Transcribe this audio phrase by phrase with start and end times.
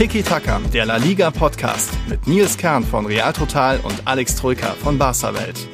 [0.00, 4.68] Tiki Taka, der La Liga Podcast mit Nils Kern von Real Total und Alex Troika
[4.82, 5.68] von Barca Welt.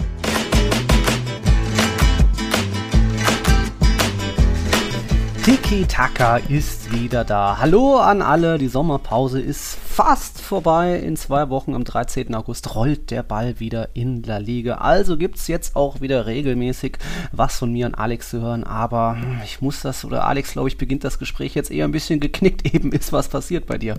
[5.45, 7.59] Tiki Taka ist wieder da.
[7.60, 10.99] Hallo an alle, die Sommerpause ist fast vorbei.
[10.99, 12.35] In zwei Wochen am 13.
[12.35, 14.76] August rollt der Ball wieder in La Liga.
[14.76, 16.98] Also gibt es jetzt auch wieder regelmäßig
[17.33, 18.64] was von mir an Alex zu hören.
[18.64, 22.20] Aber ich muss das, oder Alex, glaube ich, beginnt das Gespräch jetzt eher ein bisschen
[22.20, 22.64] geknickt.
[22.74, 23.96] Eben ist was passiert bei dir.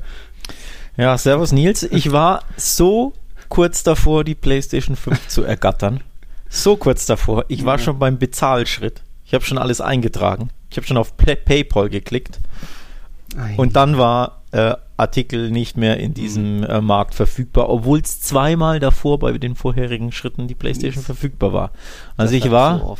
[0.95, 1.83] Ja, servus Nils.
[1.83, 3.13] Ich war so
[3.49, 6.01] kurz davor, die PlayStation 5 zu ergattern.
[6.49, 7.45] So kurz davor.
[7.49, 9.01] Ich war schon beim Bezahlschritt.
[9.25, 10.49] Ich habe schon alles eingetragen.
[10.69, 12.39] Ich habe schon auf Pay PayPal geklickt.
[13.57, 18.79] Und dann war äh, Artikel nicht mehr in diesem äh, Markt verfügbar, obwohl es zweimal
[18.79, 21.71] davor bei den vorherigen Schritten die PlayStation verfügbar war.
[22.17, 22.97] Also ich war so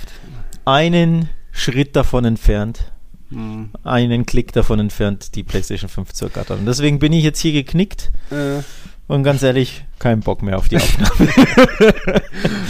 [0.65, 2.91] einen Schritt davon entfernt,
[3.29, 3.71] hm.
[3.83, 6.59] einen Klick davon entfernt, die PlayStation 5 zu ergattern.
[6.59, 8.11] Und deswegen bin ich jetzt hier geknickt.
[8.29, 8.61] Äh.
[9.07, 11.31] Und ganz ehrlich, kein Bock mehr auf die Aufnahme.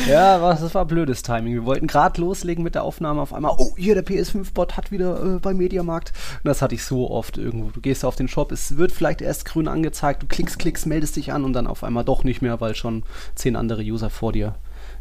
[0.07, 1.53] ja, was, das war blödes Timing.
[1.53, 3.55] Wir wollten gerade loslegen mit der Aufnahme auf einmal.
[3.57, 6.13] Oh, hier der PS5-Bot hat wieder äh, beim Mediamarkt.
[6.43, 7.71] Und das hatte ich so oft irgendwo.
[7.71, 11.15] Du gehst auf den Shop, es wird vielleicht erst grün angezeigt, du klickst, klickst, meldest
[11.15, 14.31] dich an und dann auf einmal doch nicht mehr, weil schon zehn andere User vor
[14.31, 14.55] dir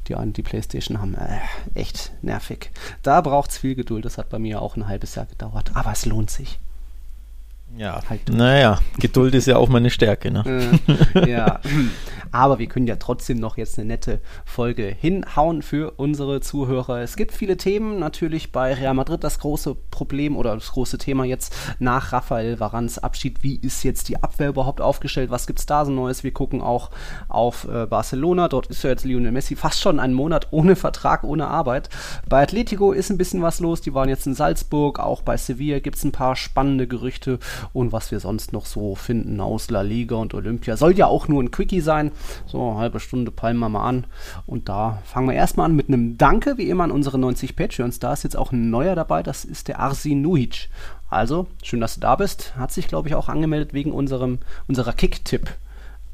[0.09, 1.15] die einen die Playstation haben.
[1.15, 1.41] Äh,
[1.75, 2.71] echt nervig.
[3.03, 4.05] Da braucht es viel Geduld.
[4.05, 5.73] Das hat bei mir auch ein halbes Jahr gedauert.
[5.75, 6.59] Aber es lohnt sich.
[7.77, 8.29] Ja, halt.
[8.31, 10.31] Naja, Geduld ist ja auch meine Stärke.
[10.31, 10.71] Ne?
[11.15, 11.61] Äh, ja,
[12.33, 17.01] aber wir können ja trotzdem noch jetzt eine nette Folge hinhauen für unsere Zuhörer.
[17.01, 21.25] Es gibt viele Themen, natürlich bei Real Madrid das große Problem oder das große Thema
[21.25, 23.43] jetzt nach Rafael Varans Abschied.
[23.43, 25.31] Wie ist jetzt die Abwehr überhaupt aufgestellt?
[25.31, 26.25] Was gibt es da so Neues?
[26.25, 26.91] Wir gucken auch
[27.29, 28.49] auf äh, Barcelona.
[28.49, 31.91] Dort ist ja jetzt Lionel Messi fast schon einen Monat ohne Vertrag, ohne Arbeit.
[32.29, 33.83] Bei Atletico ist ein bisschen was los.
[33.83, 34.99] Die waren jetzt in Salzburg.
[34.99, 37.39] Auch bei Sevilla gibt es ein paar spannende Gerüchte
[37.73, 40.77] und was wir sonst noch so finden aus La Liga und Olympia.
[40.77, 42.13] Soll ja auch nur ein Quickie sein.
[42.47, 44.05] So, eine halbe Stunde peilen wir mal an.
[44.47, 47.99] Und da fangen wir erstmal an mit einem Danke, wie immer, an unsere 90 Patreons.
[47.99, 50.69] Da ist jetzt auch ein neuer dabei, das ist der Arsin Nuhic.
[51.09, 52.57] Also, schön, dass du da bist.
[52.57, 55.57] Hat sich, glaube ich, auch angemeldet wegen unserem, unserer Kick-Tipp.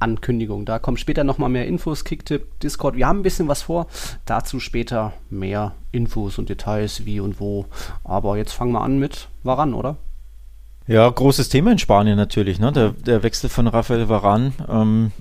[0.03, 0.65] Ankündigung.
[0.65, 2.97] Da kommen später nochmal mehr Infos, Kicktipp, Discord.
[2.97, 3.87] Wir haben ein bisschen was vor.
[4.27, 7.67] Dazu später mehr Infos und Details, wie und wo.
[8.03, 9.97] Aber jetzt fangen wir an mit Waran, oder?
[10.87, 12.73] Ja, großes Thema in Spanien natürlich, ne?
[12.73, 14.53] der, der Wechsel von Rafael Varan.
[14.69, 15.13] Ähm,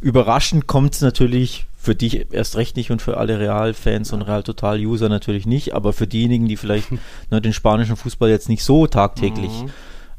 [0.00, 5.08] überraschend kommt es natürlich für dich erst recht nicht und für alle Real-Fans und Real-Total-User
[5.08, 6.90] natürlich nicht, aber für diejenigen, die vielleicht
[7.30, 9.70] ne, den spanischen Fußball jetzt nicht so tagtäglich mhm.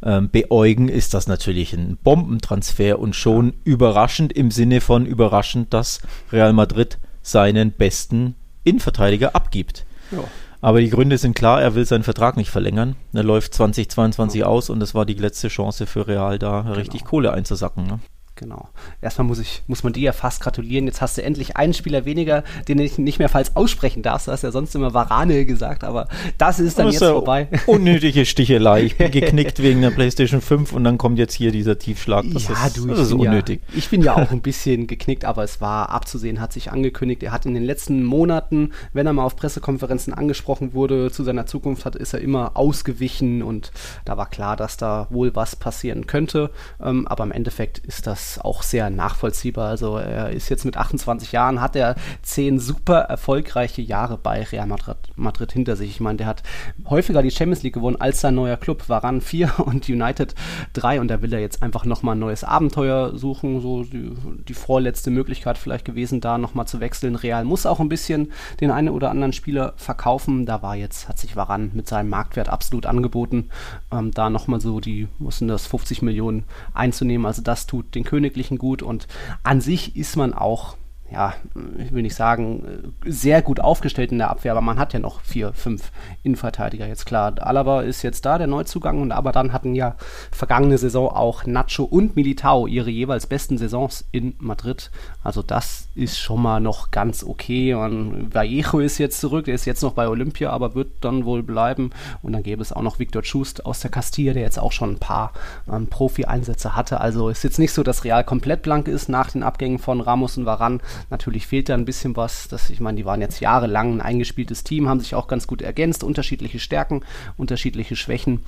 [0.03, 3.53] ähm, beäugen, ist das natürlich ein Bombentransfer und schon ja.
[3.65, 6.01] überraschend im Sinne von überraschend, dass
[6.31, 9.85] Real Madrid seinen besten Innenverteidiger abgibt.
[10.11, 10.23] Ja.
[10.61, 12.95] Aber die Gründe sind klar, er will seinen Vertrag nicht verlängern.
[13.13, 16.73] Er läuft 2022 aus und das war die letzte Chance für Real, da genau.
[16.73, 17.87] richtig Kohle einzusacken.
[17.87, 17.99] Ne?
[18.39, 18.69] Genau.
[19.01, 20.85] Erstmal muss ich, muss man dir ja fast gratulieren.
[20.85, 24.29] Jetzt hast du endlich einen Spieler weniger, den du nicht mehr falsch aussprechen darfst.
[24.29, 26.07] Du hast ja sonst immer Varane gesagt, aber
[26.37, 27.49] das ist dann das ist jetzt vorbei.
[27.65, 28.83] Unnötige Stichelei.
[28.83, 32.23] Ich bin geknickt wegen der PlayStation 5 und dann kommt jetzt hier dieser Tiefschlag.
[32.31, 33.59] Das ja, ist, du, das ist unnötig.
[33.67, 37.21] Ja, ich bin ja auch ein bisschen geknickt, aber es war abzusehen, hat sich angekündigt.
[37.23, 41.45] Er hat in den letzten Monaten, wenn er mal auf Pressekonferenzen angesprochen wurde, zu seiner
[41.45, 43.73] Zukunft hat, ist er immer ausgewichen und
[44.05, 46.51] da war klar, dass da wohl was passieren könnte.
[46.81, 49.69] Ähm, aber im Endeffekt ist das auch sehr nachvollziehbar.
[49.69, 54.67] Also er ist jetzt mit 28 Jahren, hat er zehn super erfolgreiche Jahre bei Real
[54.67, 55.89] Madrid, Madrid hinter sich.
[55.89, 56.43] Ich meine, der hat
[56.89, 58.87] häufiger die Champions League gewonnen als sein neuer Club.
[58.87, 60.35] Varan 4 und United
[60.73, 63.61] 3 und da will er jetzt einfach nochmal ein neues Abenteuer suchen.
[63.61, 64.11] So die,
[64.47, 67.15] die vorletzte Möglichkeit vielleicht gewesen, da nochmal zu wechseln.
[67.15, 70.45] Real muss auch ein bisschen den einen oder anderen Spieler verkaufen.
[70.45, 73.49] Da war jetzt, hat sich Varan mit seinem Marktwert absolut angeboten,
[73.91, 77.25] ähm, da nochmal so die, was sind das, 50 Millionen einzunehmen.
[77.25, 78.81] Also das tut den König Königlichen gut.
[78.81, 79.07] Und
[79.43, 80.75] an sich ist man auch
[81.11, 81.33] ja,
[81.77, 85.21] ich will nicht sagen, sehr gut aufgestellt in der Abwehr, aber man hat ja noch
[85.21, 85.91] vier, fünf
[86.23, 86.87] Innenverteidiger.
[86.87, 89.95] Jetzt klar, Alaba ist jetzt da, der Neuzugang, und aber dann hatten ja
[90.31, 94.91] vergangene Saison auch Nacho und Militao ihre jeweils besten Saisons in Madrid.
[95.23, 97.73] Also das ist schon mal noch ganz okay.
[97.73, 101.43] Und Vallejo ist jetzt zurück, der ist jetzt noch bei Olympia, aber wird dann wohl
[101.43, 101.91] bleiben.
[102.21, 104.91] Und dann gäbe es auch noch Victor Schust aus der Castilla, der jetzt auch schon
[104.91, 105.33] ein paar
[105.71, 107.01] ähm, Profi-Einsätze hatte.
[107.01, 110.37] Also ist jetzt nicht so, dass Real komplett blank ist nach den Abgängen von Ramos
[110.37, 112.47] und Varan Natürlich fehlt da ein bisschen was.
[112.47, 115.61] Das, ich meine, die waren jetzt jahrelang ein eingespieltes Team, haben sich auch ganz gut
[115.61, 117.01] ergänzt, unterschiedliche Stärken,
[117.37, 118.43] unterschiedliche Schwächen,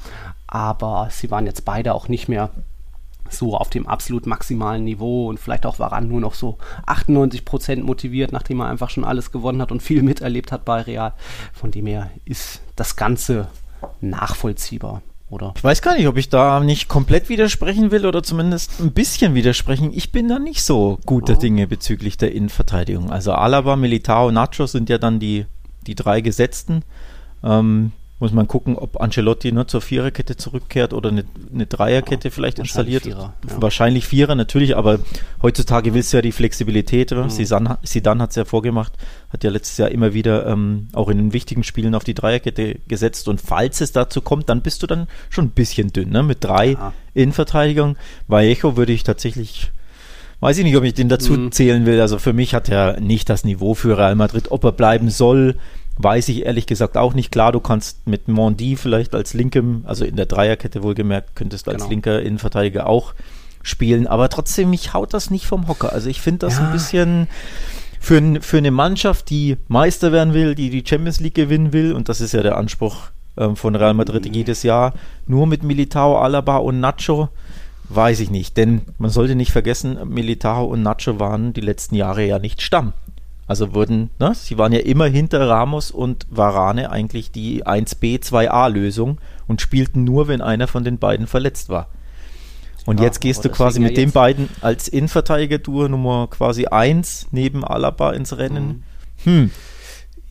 [0.48, 2.51] aber sie waren jetzt beide auch nicht mehr
[3.30, 6.57] so auf dem absolut maximalen Niveau und vielleicht auch Varan nur noch so
[6.88, 11.13] 98% motiviert, nachdem er einfach schon alles gewonnen hat und viel miterlebt hat bei Real.
[11.53, 13.48] Von dem her ist das Ganze
[14.01, 15.01] nachvollziehbar.
[15.31, 15.54] Oder?
[15.56, 19.33] Ich weiß gar nicht, ob ich da nicht komplett widersprechen will oder zumindest ein bisschen
[19.33, 19.92] widersprechen.
[19.94, 21.39] Ich bin da nicht so guter oh.
[21.39, 23.10] Dinge bezüglich der Innenverteidigung.
[23.10, 25.45] Also Alaba, Militao, Nacho sind ja dann die,
[25.88, 26.83] die drei Gesetzten.
[27.44, 27.92] Ähm,
[28.22, 32.60] muss man gucken, ob Ancelotti nur zur Viererkette zurückkehrt oder eine, eine Dreierkette ja, vielleicht
[32.60, 33.04] installiert.
[33.04, 33.62] Vierer, ja.
[33.62, 35.00] Wahrscheinlich Vierer natürlich, aber
[35.42, 37.10] heutzutage willst du ja die Flexibilität.
[37.12, 37.32] Mhm.
[37.32, 38.94] Sidan, Sidan hat es ja vorgemacht,
[39.30, 42.76] hat ja letztes Jahr immer wieder ähm, auch in den wichtigen Spielen auf die Dreierkette
[42.88, 46.22] gesetzt und falls es dazu kommt, dann bist du dann schon ein bisschen dünn, ne?
[46.22, 46.94] mit drei ja.
[47.16, 47.98] Innenverteidigern.
[48.28, 49.72] Vallejo würde ich tatsächlich
[50.42, 51.52] weiß ich nicht, ob ich den dazu mhm.
[51.52, 52.02] zählen will.
[52.02, 54.52] Also für mich hat er nicht das Niveau für Real Madrid.
[54.52, 55.56] Ob er bleiben soll,
[56.03, 57.31] Weiß ich ehrlich gesagt auch nicht.
[57.31, 61.77] Klar, du kannst mit Mondi vielleicht als linkem, also in der Dreierkette wohlgemerkt, könntest als
[61.77, 61.89] genau.
[61.89, 63.13] linker Innenverteidiger auch
[63.63, 65.94] spielen, aber trotzdem, mich haut das nicht vom Hocker.
[65.94, 66.65] Also ich finde das ja.
[66.65, 67.27] ein bisschen
[68.00, 72.09] für, für eine Mannschaft, die Meister werden will, die die Champions League gewinnen will, und
[72.09, 74.33] das ist ja der Anspruch ähm, von Real Madrid mhm.
[74.33, 74.94] jedes Jahr,
[75.27, 77.30] nur mit Militao, Alaba und Nacho,
[77.89, 78.57] weiß ich nicht.
[78.57, 82.94] Denn man sollte nicht vergessen, Militao und Nacho waren die letzten Jahre ja nicht Stamm.
[83.48, 89.18] Also wurden, ne, sie waren ja immer hinter Ramos und Varane eigentlich die 1b, 2a-Lösung
[89.48, 91.88] und spielten nur, wenn einer von den beiden verletzt war.
[92.86, 97.28] Und ja, jetzt gehst du quasi mit ja den beiden als Innenverteidiger-Tour Nummer quasi 1
[97.32, 98.84] neben Alaba ins Rennen.
[99.26, 99.32] Mhm.
[99.32, 99.52] Hm.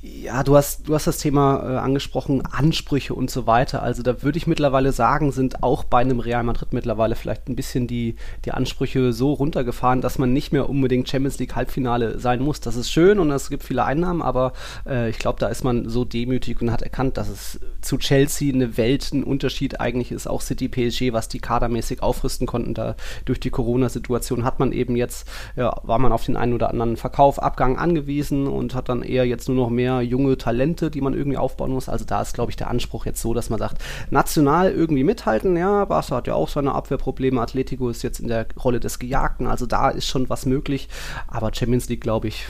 [0.02, 3.82] Ja, du hast, du hast das Thema äh, angesprochen, Ansprüche und so weiter.
[3.82, 7.56] Also da würde ich mittlerweile sagen, sind auch bei einem Real Madrid mittlerweile vielleicht ein
[7.56, 8.17] bisschen die,
[8.47, 12.61] die Ansprüche so runtergefahren, dass man nicht mehr unbedingt Champions League Halbfinale sein muss.
[12.61, 14.55] Das ist schön und es gibt viele Einnahmen, aber
[14.87, 18.55] äh, ich glaube, da ist man so demütig und hat erkannt, dass es zu Chelsea
[18.55, 20.26] eine Welt, ein Unterschied eigentlich ist.
[20.26, 22.96] Auch City PSG, was die kadermäßig aufrüsten konnten, da
[23.26, 26.96] durch die Corona-Situation hat man eben jetzt, ja, war man auf den einen oder anderen
[26.96, 31.01] Verkauf, Abgang angewiesen und hat dann eher jetzt nur noch mehr mehr junge Talente, die
[31.01, 31.89] man irgendwie aufbauen muss.
[31.89, 35.57] Also da ist, glaube ich, der Anspruch jetzt so, dass man sagt, national irgendwie mithalten.
[35.57, 37.41] Ja, Barca hat ja auch seine Abwehrprobleme.
[37.41, 39.47] Atletico ist jetzt in der Rolle des Gejagten.
[39.47, 40.89] Also da ist schon was möglich.
[41.29, 42.47] Aber Champions League, glaube ich,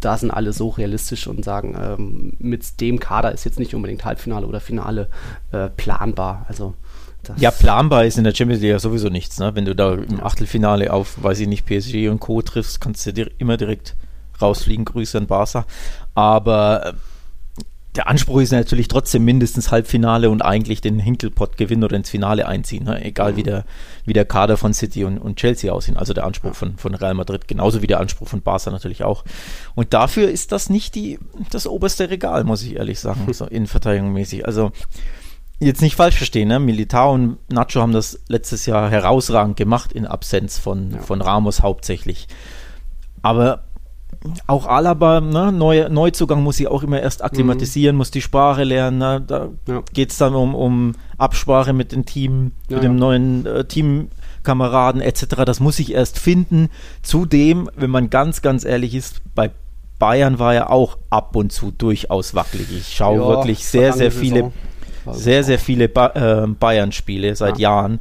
[0.00, 4.04] da sind alle so realistisch und sagen, ähm, mit dem Kader ist jetzt nicht unbedingt
[4.04, 5.08] Halbfinale oder Finale
[5.52, 6.44] äh, planbar.
[6.48, 6.74] Also
[7.36, 9.38] ja, planbar ist in der Champions League sowieso nichts.
[9.38, 9.54] Ne?
[9.54, 12.40] Wenn du da im Achtelfinale auf, weiß ich nicht, PSG und Co.
[12.40, 13.94] triffst, kannst du dir immer direkt
[14.40, 14.84] rausfliegen.
[14.84, 15.66] Grüße an Barca.
[16.20, 16.92] Aber äh,
[17.96, 22.46] der Anspruch ist natürlich trotzdem mindestens Halbfinale und eigentlich den Hinkelpott gewinnen oder ins Finale
[22.46, 23.02] einziehen, ne?
[23.02, 23.36] egal mhm.
[23.36, 23.64] wie, der,
[24.04, 25.96] wie der Kader von City und, und Chelsea aussehen.
[25.96, 29.24] Also der Anspruch von, von Real Madrid, genauso wie der Anspruch von Barca natürlich auch.
[29.74, 31.18] Und dafür ist das nicht die,
[31.50, 34.44] das oberste Regal, muss ich ehrlich sagen, so innenverteidigungsmäßig.
[34.44, 34.72] Also
[35.58, 36.60] jetzt nicht falsch verstehen, ne?
[36.60, 40.98] Militao und Nacho haben das letztes Jahr herausragend gemacht in Absenz von, ja.
[40.98, 42.28] von Ramos hauptsächlich.
[43.22, 43.64] Aber
[44.46, 47.98] auch Alaba, ne, Neu, Neuzugang muss sich auch immer erst akklimatisieren, mhm.
[47.98, 48.98] muss die Sprache lernen.
[48.98, 49.82] Ne, da ja.
[49.92, 52.98] geht es dann um, um Absprache mit dem Team, ja, mit dem ja.
[52.98, 55.44] neuen äh, Teamkameraden etc.
[55.46, 56.68] Das muss ich erst finden.
[57.02, 59.50] Zudem, wenn man ganz, ganz ehrlich ist, bei
[59.98, 62.70] Bayern war er auch ab und zu durchaus wackelig.
[62.70, 64.50] Ich schaue wirklich sehr, sehr viele,
[65.10, 68.00] sehr, sehr viele ba äh, Bayern-Spiele seit Jahren.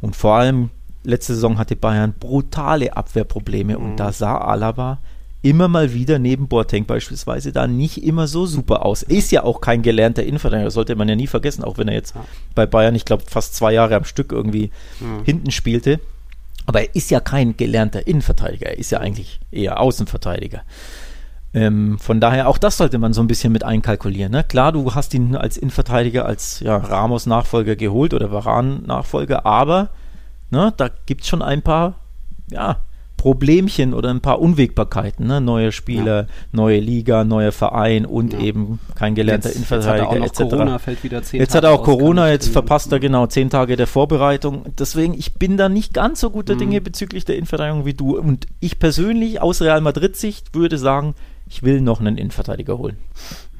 [0.00, 0.70] Und vor allem
[1.02, 3.84] letzte Saison hatte Bayern brutale Abwehrprobleme mhm.
[3.84, 4.98] und da sah Alaba
[5.42, 9.02] immer mal wieder neben Boateng beispielsweise da nicht immer so super aus.
[9.02, 12.14] Ist ja auch kein gelernter Innenverteidiger, sollte man ja nie vergessen, auch wenn er jetzt
[12.14, 12.24] ja.
[12.54, 14.70] bei Bayern, ich glaube, fast zwei Jahre am Stück irgendwie
[15.00, 15.24] ja.
[15.24, 16.00] hinten spielte.
[16.66, 20.62] Aber er ist ja kein gelernter Innenverteidiger, er ist ja eigentlich eher Außenverteidiger.
[21.52, 24.30] Ähm, von daher, auch das sollte man so ein bisschen mit einkalkulieren.
[24.30, 24.44] Ne?
[24.44, 29.88] Klar, du hast ihn als Innenverteidiger, als ja, Ramos-Nachfolger geholt oder Varan-Nachfolger, aber
[30.50, 31.94] ne, da gibt es schon ein paar
[32.50, 32.76] ja,
[33.20, 35.26] Problemchen oder ein paar Unwägbarkeiten.
[35.26, 35.42] Ne?
[35.42, 36.26] Neue Spieler, ja.
[36.52, 38.38] neue Liga, neuer Verein und ja.
[38.40, 40.38] eben kein gelernter Innenverteidiger etc.
[40.38, 43.50] Corona fällt wieder zehn jetzt Tage hat er auch Corona, jetzt verpasst er genau zehn
[43.50, 44.64] Tage der Vorbereitung.
[44.78, 46.60] Deswegen, ich bin da nicht ganz so guter mhm.
[46.60, 48.16] Dinge bezüglich der Innenverteidigung wie du.
[48.16, 51.14] Und ich persönlich aus Real Madrid-Sicht würde sagen,
[51.46, 52.96] ich will noch einen Innenverteidiger holen.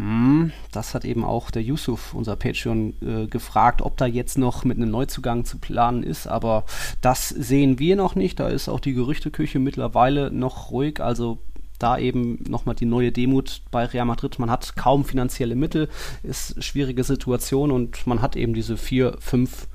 [0.01, 4.65] Hm, das hat eben auch der Yusuf, unser Patreon, äh, gefragt, ob da jetzt noch
[4.65, 6.27] mit einem Neuzugang zu planen ist.
[6.27, 6.65] Aber
[7.03, 8.41] das sehen wir noch nicht.
[8.41, 11.03] Da ist auch die Gerüchteküche mittlerweile noch ruhig.
[11.03, 11.41] Also
[11.83, 14.39] da eben nochmal die neue Demut bei Real Madrid.
[14.39, 15.89] Man hat kaum finanzielle Mittel,
[16.23, 19.67] ist schwierige Situation und man hat eben diese vier, fünf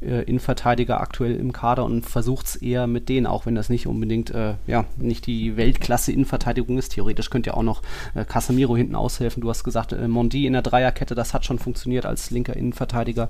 [0.00, 3.86] äh, Innenverteidiger aktuell im Kader und versucht es eher mit denen, auch wenn das nicht
[3.86, 6.90] unbedingt, äh, ja, nicht die Weltklasse Innenverteidigung ist.
[6.90, 7.82] Theoretisch könnte ja auch noch
[8.14, 9.40] äh, Casemiro hinten aushelfen.
[9.40, 13.28] Du hast gesagt, äh, Mondi in der Dreierkette, das hat schon funktioniert als linker Innenverteidiger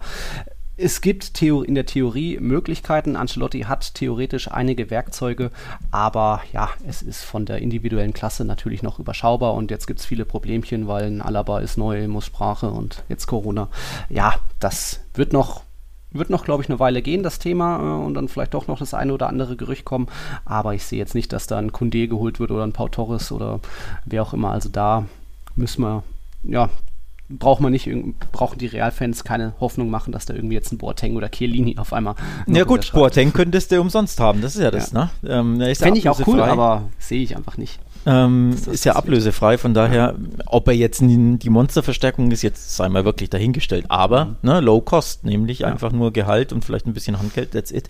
[0.76, 3.16] es gibt in der Theorie Möglichkeiten.
[3.16, 5.50] Ancelotti hat theoretisch einige Werkzeuge,
[5.90, 10.06] aber ja, es ist von der individuellen Klasse natürlich noch überschaubar und jetzt gibt es
[10.06, 13.68] viele Problemchen, weil ein Alaba ist neu, muss Sprache und jetzt Corona.
[14.08, 15.62] Ja, das wird noch
[16.10, 18.78] wird noch, glaube ich, eine Weile gehen, das Thema, äh, und dann vielleicht doch noch
[18.78, 20.06] das eine oder andere Gerücht kommen.
[20.44, 23.32] Aber ich sehe jetzt nicht, dass da ein Kunde geholt wird oder ein Pau Torres
[23.32, 23.58] oder
[24.04, 24.52] wer auch immer.
[24.52, 25.06] Also da
[25.56, 26.04] müssen wir,
[26.44, 26.70] ja,
[27.28, 27.88] braucht man nicht,
[28.32, 31.92] brauchen die Realfans keine Hoffnung machen, dass da irgendwie jetzt ein Boateng oder Chiellini auf
[31.92, 32.14] einmal.
[32.46, 35.10] Ja gut, Boateng könntest du umsonst haben, das ist ja das, ja.
[35.22, 35.30] ne?
[35.30, 37.80] Ähm, Fände ich auch cool, aber sehe ich einfach nicht.
[38.06, 40.14] Ähm, ist, ist ja ablösefrei, von daher,
[40.46, 43.86] ob er jetzt die Monsterverstärkung ist, jetzt sei mal wirklich dahingestellt.
[43.88, 44.36] Aber mhm.
[44.42, 45.68] ne, Low Cost, nämlich ja.
[45.68, 47.88] einfach nur Gehalt und vielleicht ein bisschen Handgeld, that's it.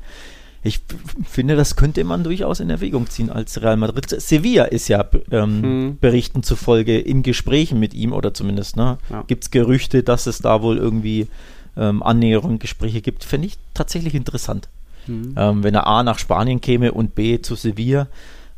[0.65, 0.81] Ich
[1.29, 4.09] finde, das könnte man durchaus in Erwägung ziehen als Real Madrid.
[4.09, 5.99] Sevilla ist ja ähm, hm.
[6.01, 9.23] Berichten zufolge in Gesprächen mit ihm oder zumindest ne, ja.
[9.27, 11.29] gibt es Gerüchte, dass es da wohl irgendwie
[11.77, 13.25] ähm, Annäherung, Gespräche gibt.
[13.25, 14.71] Fände ich tatsächlich interessant.
[15.05, 15.35] Hm.
[15.37, 18.09] Ähm, wenn er A nach Spanien käme und B zu Sevilla.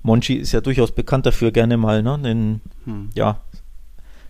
[0.04, 3.08] Monchi ist ja durchaus bekannt dafür, gerne mal ne, den, hm.
[3.16, 3.40] ja,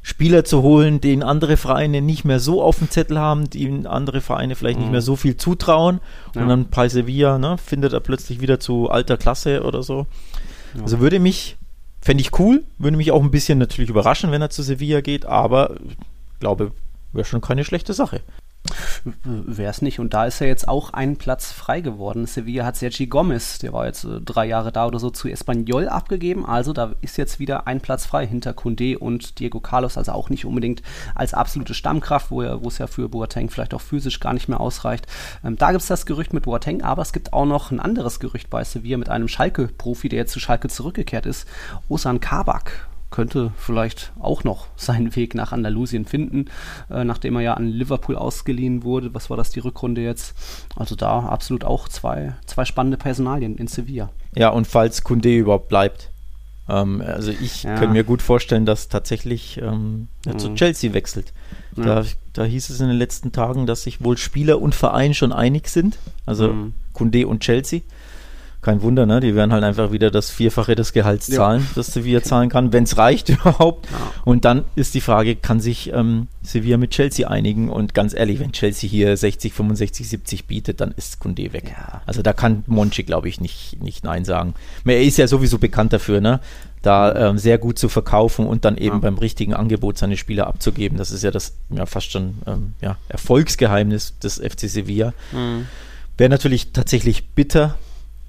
[0.09, 4.21] Spieler zu holen, den andere Vereine nicht mehr so auf dem Zettel haben, die andere
[4.21, 4.85] Vereine vielleicht mhm.
[4.85, 5.99] nicht mehr so viel zutrauen.
[6.33, 6.43] Ja.
[6.43, 10.07] Und dann bei Sevilla ne, findet er plötzlich wieder zu alter Klasse oder so.
[10.77, 10.83] Ja.
[10.83, 11.57] Also würde mich,
[12.01, 15.27] fände ich cool, würde mich auch ein bisschen natürlich überraschen, wenn er zu Sevilla geht,
[15.27, 15.75] aber
[16.39, 16.71] glaube,
[17.13, 18.21] wäre schon keine schlechte Sache.
[19.25, 20.01] Wäre es nicht.
[20.01, 22.27] Und da ist ja jetzt auch ein Platz frei geworden.
[22.27, 25.89] Sevilla hat Sergi Gomez, der war jetzt äh, drei Jahre da oder so, zu Espanyol
[25.89, 26.47] abgegeben.
[26.47, 29.97] Also da ist jetzt wieder ein Platz frei hinter Kunde und Diego Carlos.
[29.97, 30.83] Also auch nicht unbedingt
[31.15, 35.07] als absolute Stammkraft, wo, es ja für Boateng vielleicht auch physisch gar nicht mehr ausreicht.
[35.45, 38.21] Ähm, da gibt es das Gerücht mit Boateng, aber es gibt auch noch ein anderes
[38.21, 41.47] Gerücht bei Sevilla mit einem Schalke-Profi, der jetzt zu Schalke zurückgekehrt ist.
[41.89, 46.47] Osan Kabak könnte vielleicht auch noch seinen Weg nach Andalusien finden,
[46.91, 49.15] äh, nachdem er ja an Liverpool ausgeliehen wurde.
[49.15, 50.35] Was war das, die Rückrunde jetzt?
[50.77, 54.11] Also da absolut auch zwei, zwei spannende Personalien in Sevilla.
[54.35, 56.11] Ja, und falls Kunde überhaupt bleibt.
[56.69, 57.77] Ähm, also ich ja.
[57.77, 60.39] kann mir gut vorstellen, dass tatsächlich ähm, mhm.
[60.39, 61.33] zu Chelsea wechselt.
[61.77, 62.07] Da, ja.
[62.33, 65.69] da hieß es in den letzten Tagen, dass sich wohl Spieler und Verein schon einig
[65.69, 65.99] sind.
[66.25, 66.75] Also mhm.
[66.93, 67.83] Kunde und Chelsea
[68.67, 69.21] kein Wunder, ne?
[69.21, 71.67] Die werden halt einfach wieder das Vierfache des Gehalts zahlen, ja.
[71.77, 73.87] das Sevilla zahlen kann, wenn es reicht überhaupt.
[73.87, 73.99] Ja.
[74.25, 77.71] Und dann ist die Frage, kann sich ähm, Sevilla mit Chelsea einigen?
[77.71, 81.73] Und ganz ehrlich, wenn Chelsea hier 60, 65, 70 bietet, dann ist Kunde weg.
[81.77, 82.03] Ja.
[82.07, 84.55] Also da kann Monchi, glaube ich, nicht, nicht Nein sagen.
[84.85, 86.41] Er ist ja sowieso bekannt dafür, ne?
[86.83, 89.01] da ähm, sehr gut zu verkaufen und dann eben ja.
[89.01, 90.99] beim richtigen Angebot seine Spieler abzugeben.
[90.99, 95.13] Das ist ja das ja, fast schon ähm, ja, Erfolgsgeheimnis des FC Sevilla.
[95.33, 95.67] Mhm.
[96.17, 97.77] Wäre natürlich tatsächlich bitter,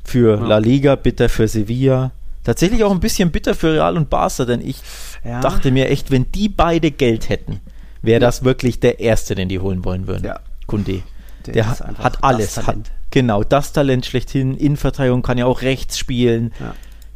[0.08, 0.48] für ja.
[0.48, 2.12] La Liga, bitter für Sevilla.
[2.44, 4.78] Tatsächlich auch ein bisschen bitter für Real und Barca, denn ich
[5.24, 5.42] ja.
[5.42, 7.60] dachte mir echt, wenn die beide Geld hätten,
[8.02, 10.26] wäre das wirklich der Erste, den die holen wollen würden.
[10.26, 10.40] Ja.
[10.66, 11.04] Kunde.
[11.46, 12.58] Der, der hat alles.
[12.66, 12.78] Hat,
[13.12, 14.56] genau, das Talent schlechthin.
[14.56, 16.54] Innenverteidigung kann ja auch rechts spielen.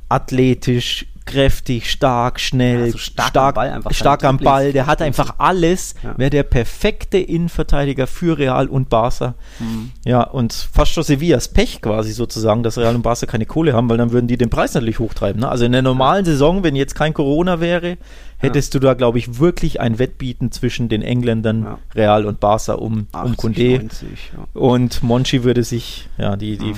[0.09, 4.73] Athletisch, kräftig, stark, schnell, ja, also stark, stark, am Ball, einfach stark am Ball.
[4.73, 5.95] Der hat einfach alles.
[6.03, 6.17] Ja.
[6.17, 9.35] Wäre der perfekte Innenverteidiger für Real und Barca.
[9.59, 9.91] Mhm.
[10.05, 13.89] Ja, und fast schon Sevillas Pech quasi sozusagen, dass Real und Barca keine Kohle haben,
[13.89, 15.41] weil dann würden die den Preis natürlich hochtreiben.
[15.41, 15.49] Ne?
[15.49, 17.97] Also in der normalen Saison, wenn jetzt kein Corona wäre,
[18.37, 18.79] hättest ja.
[18.79, 23.29] du da, glaube ich, wirklich ein Wettbieten zwischen den Engländern Real und Barca um, 80,
[23.29, 23.69] um Kunde.
[23.77, 26.73] 90, und Monchi würde sich, ja, die, die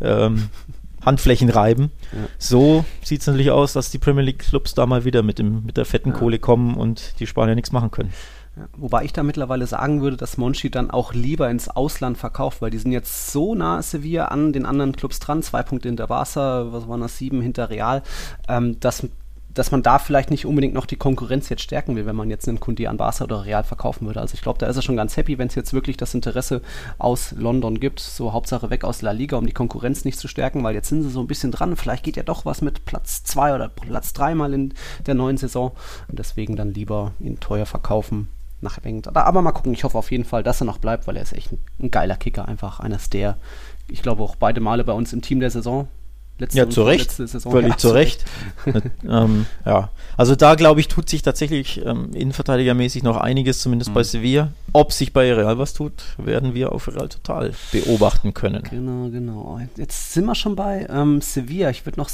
[0.00, 0.48] ähm,
[1.06, 1.90] Handflächen reiben.
[2.12, 2.18] Ja.
[2.38, 5.64] So sieht es natürlich aus, dass die Premier League Clubs da mal wieder mit, dem,
[5.64, 6.16] mit der fetten ja.
[6.16, 8.12] Kohle kommen und die Spanier nichts machen können.
[8.56, 12.62] Ja, wobei ich da mittlerweile sagen würde, dass Monchi dann auch lieber ins Ausland verkauft,
[12.62, 16.06] weil die sind jetzt so nah Sevilla an den anderen Clubs dran, zwei Punkte hinter
[16.06, 18.02] Barca, was waren das, sieben hinter Real,
[18.48, 19.06] ähm, dass
[19.56, 22.46] dass man da vielleicht nicht unbedingt noch die Konkurrenz jetzt stärken will, wenn man jetzt
[22.46, 24.20] einen Kundi an Barca oder Real verkaufen würde.
[24.20, 26.60] Also ich glaube, da ist er schon ganz happy, wenn es jetzt wirklich das Interesse
[26.98, 30.62] aus London gibt, so Hauptsache weg aus La Liga, um die Konkurrenz nicht zu stärken,
[30.62, 31.76] weil jetzt sind sie so ein bisschen dran.
[31.76, 34.74] Vielleicht geht ja doch was mit Platz 2 oder Platz 3 mal in
[35.06, 35.72] der neuen Saison.
[36.08, 38.28] Und deswegen dann lieber ihn teuer verkaufen
[38.60, 39.16] nach England.
[39.16, 41.32] Aber mal gucken, ich hoffe auf jeden Fall, dass er noch bleibt, weil er ist
[41.32, 43.38] echt ein, geiler Kicker, einfach eines der,
[43.88, 45.88] ich glaube auch beide Male bei uns im Team der Saison
[46.38, 47.10] Letzte ja, zu Recht.
[47.12, 47.50] Saison.
[47.50, 48.24] Völlig ja, zu Recht.
[49.08, 53.94] ähm, ja, also da glaube ich, tut sich tatsächlich ähm, innenverteidigermäßig noch einiges, zumindest mhm.
[53.94, 54.52] bei Sevilla.
[54.72, 58.62] Ob sich bei Real was tut, werden wir auf Real total beobachten können.
[58.68, 59.60] Genau, genau.
[59.76, 61.70] Jetzt sind wir schon bei ähm, Sevilla.
[61.70, 62.10] Ich würde noch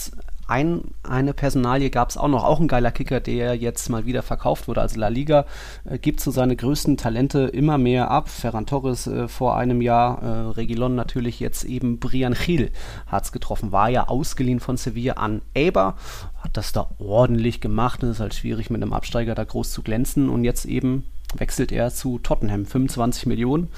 [0.49, 4.22] ein, eine Personalie gab es auch noch, auch ein geiler Kicker, der jetzt mal wieder
[4.22, 4.80] verkauft wurde.
[4.80, 5.46] Also La Liga
[5.84, 8.28] äh, gibt so seine größten Talente immer mehr ab.
[8.28, 12.70] Ferran Torres äh, vor einem Jahr, äh, Regilon natürlich jetzt eben Brian Gil
[13.06, 15.96] hat es getroffen, war ja ausgeliehen von Sevilla an Eber,
[16.38, 18.02] hat das da ordentlich gemacht.
[18.02, 21.72] Es ist halt schwierig mit einem Absteiger da groß zu glänzen und jetzt eben wechselt
[21.72, 23.68] er zu Tottenham, 25 Millionen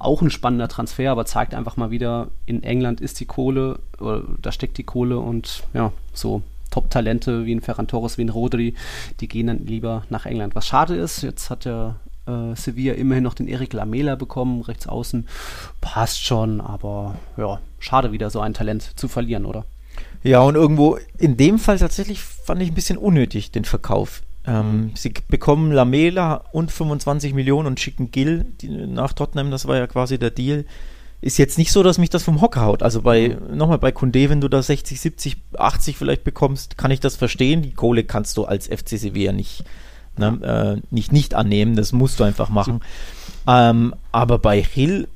[0.00, 4.50] auch ein spannender Transfer, aber zeigt einfach mal wieder, in England ist die Kohle, da
[4.50, 8.74] steckt die Kohle und ja, so Top-Talente wie ein Ferran Torres, wie ein Rodri,
[9.20, 10.54] die gehen dann lieber nach England.
[10.54, 14.86] Was schade ist, jetzt hat der äh, Sevilla immerhin noch den Erik Lamela bekommen, rechts
[14.86, 15.28] außen.
[15.80, 19.66] Passt schon, aber ja, schade wieder so ein Talent zu verlieren, oder?
[20.22, 24.22] Ja, und irgendwo in dem Fall tatsächlich fand ich ein bisschen unnötig den Verkauf.
[24.46, 24.90] Ähm, mhm.
[24.94, 30.18] Sie bekommen Lamela und 25 Millionen und schicken Gill nach Tottenham, das war ja quasi
[30.18, 30.64] der Deal
[31.22, 32.82] ist jetzt nicht so, dass mich das vom Hocker haut.
[32.82, 33.56] Also bei, mhm.
[33.56, 37.62] nochmal bei Kunde, wenn du da 60, 70, 80 vielleicht bekommst, kann ich das verstehen.
[37.62, 39.64] Die Kohle kannst du als FC Sevilla nicht,
[40.16, 41.76] ne, äh, nicht, nicht annehmen.
[41.76, 42.80] Das musst du einfach machen.
[43.46, 45.08] Ähm, aber bei Hill,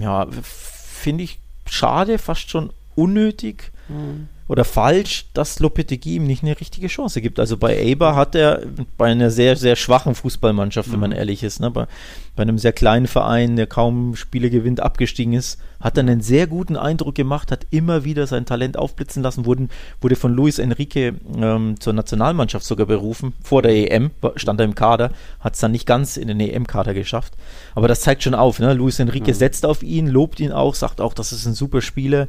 [0.00, 3.70] ja, finde ich schade, fast schon unnötig.
[3.88, 7.38] Mhm oder falsch, dass Lopetegui ihm nicht eine richtige Chance gibt.
[7.38, 8.62] Also bei Eber hat er
[8.96, 11.00] bei einer sehr, sehr schwachen Fußballmannschaft, wenn mhm.
[11.02, 11.86] man ehrlich ist, ne, bei,
[12.34, 16.46] bei, einem sehr kleinen Verein, der kaum Spiele gewinnt, abgestiegen ist, hat er einen sehr
[16.46, 19.68] guten Eindruck gemacht, hat immer wieder sein Talent aufblitzen lassen, wurden,
[20.00, 24.74] wurde von Luis Enrique ähm, zur Nationalmannschaft sogar berufen, vor der EM, stand er im
[24.74, 27.34] Kader, hat es dann nicht ganz in den EM-Kader geschafft.
[27.74, 28.72] Aber das zeigt schon auf, ne?
[28.72, 29.34] Luis Enrique mhm.
[29.34, 32.28] setzt auf ihn, lobt ihn auch, sagt auch, das ist ein super Spieler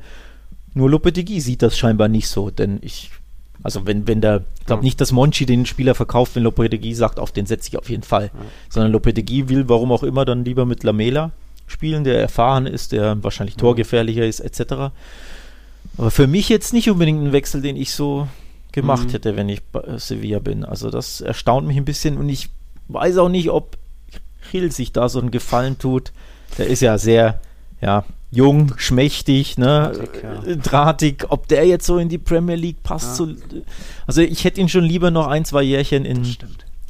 [0.79, 3.11] nur Lopetegui sieht das scheinbar nicht so, denn ich,
[3.61, 7.19] also wenn, wenn der, ich glaube nicht, dass Monchi den Spieler verkauft, wenn Lopetegui sagt,
[7.19, 8.45] auf den setze ich auf jeden Fall, ja.
[8.69, 11.31] sondern Lopetegui will, warum auch immer, dann lieber mit Lamela
[11.67, 14.91] spielen, der erfahren ist, der wahrscheinlich torgefährlicher ist, etc.
[15.97, 18.27] Aber für mich jetzt nicht unbedingt ein Wechsel, den ich so
[18.71, 19.11] gemacht mhm.
[19.11, 20.63] hätte, wenn ich bei Sevilla bin.
[20.63, 22.49] Also das erstaunt mich ein bisschen und ich
[22.87, 23.77] weiß auch nicht, ob
[24.51, 26.13] Hill sich da so einen Gefallen tut.
[26.57, 27.41] Der ist ja sehr,
[27.81, 29.91] ja, jung, schmächtig, ne?
[29.93, 30.55] Drahtig, ja.
[30.55, 33.19] Drahtig, ob der jetzt so in die Premier League passt.
[33.19, 33.25] Ja.
[33.25, 33.33] So,
[34.05, 36.25] also ich hätte ihn schon lieber noch ein, zwei Jährchen in,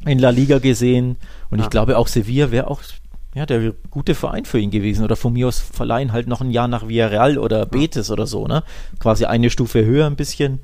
[0.04, 1.16] in La Liga gesehen.
[1.50, 1.64] Und ja.
[1.64, 2.82] ich glaube auch Sevilla wäre auch
[3.34, 5.04] ja, der gute Verein für ihn gewesen.
[5.04, 8.46] Oder von mir aus verleihen halt noch ein Jahr nach Villarreal oder Betis oder so,
[8.46, 8.64] ne?
[8.98, 10.60] Quasi eine Stufe höher ein bisschen.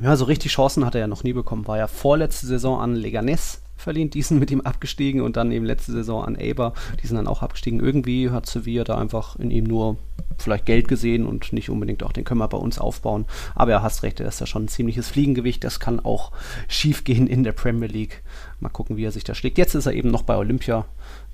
[0.00, 1.66] Ja, so richtig Chancen hat er ja noch nie bekommen.
[1.66, 4.10] War ja vorletzte Saison an Leganés verliehen.
[4.10, 6.72] Die sind mit ihm abgestiegen und dann eben letzte Saison an Aber.
[7.02, 7.80] Die sind dann auch abgestiegen.
[7.80, 9.96] Irgendwie hat Sevilla da einfach in ihm nur
[10.36, 13.26] vielleicht Geld gesehen und nicht unbedingt auch den können wir bei uns aufbauen.
[13.54, 15.64] Aber er hast recht, er ist ja schon ein ziemliches Fliegengewicht.
[15.64, 16.32] Das kann auch
[16.68, 18.22] schief gehen in der Premier League.
[18.60, 19.58] Mal gucken, wie er sich da schlägt.
[19.58, 20.84] Jetzt ist er eben noch bei Olympia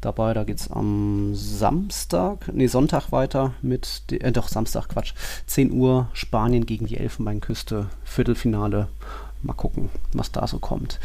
[0.00, 0.35] dabei.
[0.35, 5.14] Da geht es am Samstag, nee, Sonntag weiter mit, äh, doch, Samstag, Quatsch.
[5.46, 8.88] 10 Uhr Spanien gegen die Elfenbeinküste, Viertelfinale.
[9.42, 10.98] Mal gucken, was da so kommt.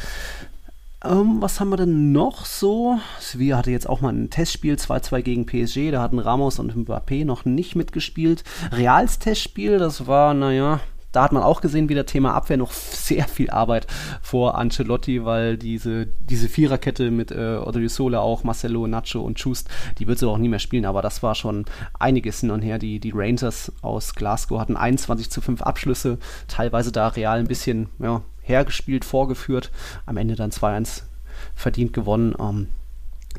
[1.03, 2.99] Ähm, was haben wir denn noch so?
[3.19, 5.91] Sevilla hatte jetzt auch mal ein Testspiel 2-2 gegen PSG.
[5.91, 8.43] Da hatten Ramos und Mbappé noch nicht mitgespielt.
[8.71, 10.81] Reals Testspiel, das war, naja,
[11.13, 13.87] da hat man auch gesehen, wie der Thema Abwehr noch sehr viel Arbeit
[14.21, 20.07] vor Ancelotti, weil diese, diese Viererkette mit äh, Odriozola auch, Marcelo, Nacho und Schust, die
[20.07, 21.63] wird sie auch nie mehr spielen, aber das war schon
[21.97, 22.77] einiges hin und her.
[22.77, 27.87] Die, die Rangers aus Glasgow hatten 21 zu 5 Abschlüsse, teilweise da real ein bisschen,
[27.99, 29.71] ja, hergespielt, vorgeführt,
[30.05, 31.03] am Ende dann 2-1
[31.55, 32.35] verdient gewonnen.
[32.39, 32.67] Ähm,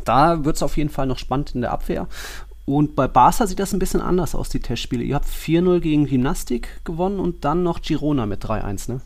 [0.04, 2.08] da wird es auf jeden Fall noch spannend in der Abwehr.
[2.64, 5.02] Und bei Barca sieht das ein bisschen anders aus, die Testspiele.
[5.02, 9.00] Ihr habt 4-0 gegen Gymnastik gewonnen und dann noch Girona mit 3-1, ne?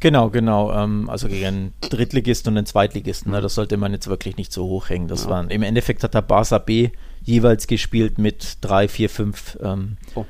[0.00, 0.72] Genau, genau.
[0.72, 3.32] Ähm, also gegen einen Drittligisten und einen Zweitligisten.
[3.32, 3.42] Ne?
[3.42, 5.08] Das sollte man jetzt wirklich nicht so hoch hängen.
[5.08, 5.30] Das ja.
[5.30, 6.88] waren, Im Endeffekt hat der Barca B
[7.22, 10.24] jeweils gespielt mit 3, 4, 5 ähm, oh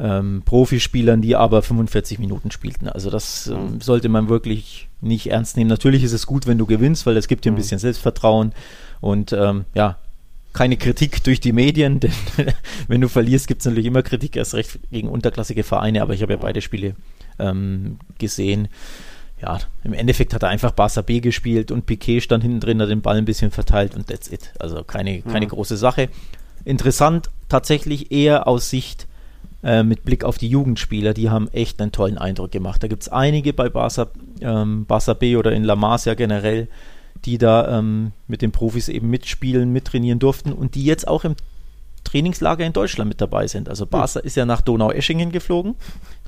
[0.00, 2.88] ähm, Profispielern, die aber 45 Minuten spielten.
[2.88, 5.70] Also das ähm, sollte man wirklich nicht ernst nehmen.
[5.70, 8.52] Natürlich ist es gut, wenn du gewinnst, weil es gibt dir ein bisschen Selbstvertrauen
[9.00, 9.98] und ähm, ja,
[10.52, 12.12] keine Kritik durch die Medien, denn
[12.88, 16.22] wenn du verlierst, gibt es natürlich immer Kritik, erst recht gegen unterklassige Vereine, aber ich
[16.22, 16.94] habe ja beide Spiele
[17.38, 18.68] ähm, gesehen.
[19.42, 22.88] Ja, im Endeffekt hat er einfach Barca B gespielt und Piquet stand hinten drin, hat
[22.88, 24.52] den Ball ein bisschen verteilt und that's it.
[24.58, 25.50] Also keine, keine mhm.
[25.50, 26.08] große Sache.
[26.64, 29.06] Interessant tatsächlich eher aus Sicht
[29.64, 32.82] äh, mit Blick auf die Jugendspieler, die haben echt einen tollen Eindruck gemacht.
[32.82, 34.08] Da gibt es einige bei Barca,
[34.40, 36.68] ähm, Barca B oder in La Masia generell,
[37.24, 41.34] die da ähm, mit den Profis eben mitspielen, mittrainieren durften und die jetzt auch im
[42.04, 43.70] Trainingslager in Deutschland mit dabei sind.
[43.70, 44.26] Also Barca mhm.
[44.26, 45.74] ist ja nach Donau-Eschingen geflogen.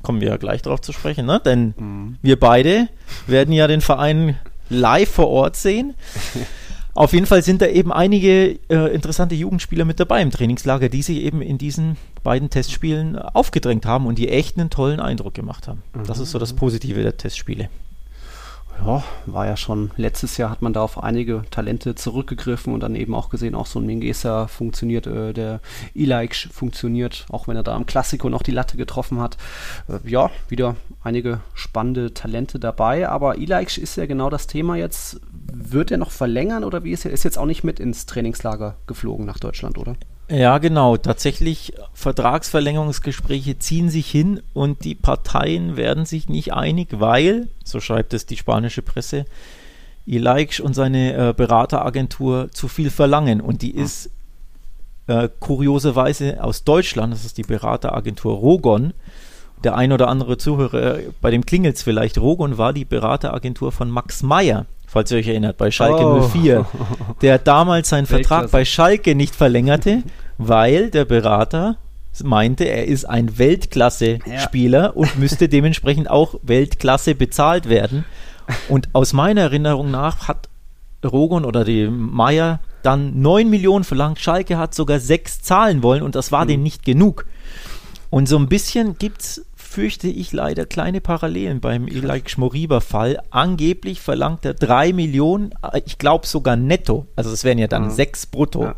[0.01, 1.39] Kommen wir ja gleich darauf zu sprechen, ne?
[1.39, 2.17] denn mhm.
[2.23, 2.89] wir beide
[3.27, 4.37] werden ja den Verein
[4.69, 5.93] live vor Ort sehen.
[6.97, 11.03] Auf jeden Fall sind da eben einige äh, interessante Jugendspieler mit dabei im Trainingslager, die
[11.03, 15.67] sich eben in diesen beiden Testspielen aufgedrängt haben und die echt einen tollen Eindruck gemacht
[15.67, 15.83] haben.
[15.93, 16.05] Mhm.
[16.07, 17.69] Das ist so das Positive der Testspiele
[18.85, 22.95] ja, war ja schon letztes Jahr hat man da auf einige Talente zurückgegriffen und dann
[22.95, 25.61] eben auch gesehen, auch so ein Mingesa funktioniert, äh, der
[25.93, 29.37] Ilaix funktioniert, auch wenn er da am Klassiko noch die Latte getroffen hat.
[29.87, 35.19] Äh, ja, wieder einige spannende Talente dabei, aber Ilaix ist ja genau das Thema jetzt.
[35.51, 37.11] Wird er noch verlängern oder wie ist er?
[37.11, 39.95] Ist jetzt auch nicht mit ins Trainingslager geflogen nach Deutschland, oder?
[40.29, 40.97] Ja, genau.
[40.97, 48.13] Tatsächlich, Vertragsverlängerungsgespräche ziehen sich hin und die Parteien werden sich nicht einig, weil, so schreibt
[48.13, 49.25] es die spanische Presse,
[50.05, 53.39] Ilaix und seine äh, Berateragentur zu viel verlangen.
[53.39, 54.09] Und die ist
[55.07, 58.93] äh, kurioserweise aus Deutschland, das ist die Berateragentur Rogon.
[59.63, 63.71] Der ein oder andere Zuhörer, äh, bei dem klingelt es vielleicht, Rogon war die Berateragentur
[63.71, 66.21] von Max Meyer, falls ihr euch erinnert, bei Schalke Oh.
[66.21, 66.65] 04,
[67.21, 70.01] der damals seinen Vertrag bei Schalke nicht verlängerte,
[70.39, 71.77] weil der Berater
[72.23, 78.05] meinte, er ist ein Weltklasse-Spieler und müsste dementsprechend auch Weltklasse bezahlt werden.
[78.69, 80.49] Und aus meiner Erinnerung nach hat
[81.05, 84.19] Rogon oder die Meier dann 9 Millionen verlangt.
[84.19, 87.25] Schalke hat sogar 6 zahlen wollen und das war denen nicht genug.
[88.09, 93.21] Und so ein bisschen gibt es, fürchte ich leider, kleine Parallelen beim Ilaik Moriba-Fall.
[93.29, 97.05] Angeblich verlangt er 3 Millionen, äh, ich glaube sogar netto.
[97.15, 97.89] Also das wären ja dann Mhm.
[97.91, 98.63] 6 brutto.
[98.63, 98.75] Ja.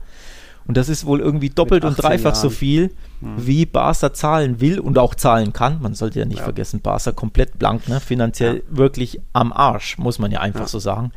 [0.65, 2.55] Und das ist wohl irgendwie doppelt und 18 dreifach so Jahren.
[2.57, 5.81] viel, wie Barca zahlen will und auch zahlen kann.
[5.81, 6.43] Man sollte ja nicht Ja.
[6.43, 7.99] vergessen, Barca komplett blank, ne?
[7.99, 8.61] finanziell Ja.
[8.77, 11.11] wirklich am Arsch, muss man ja einfach so sagen.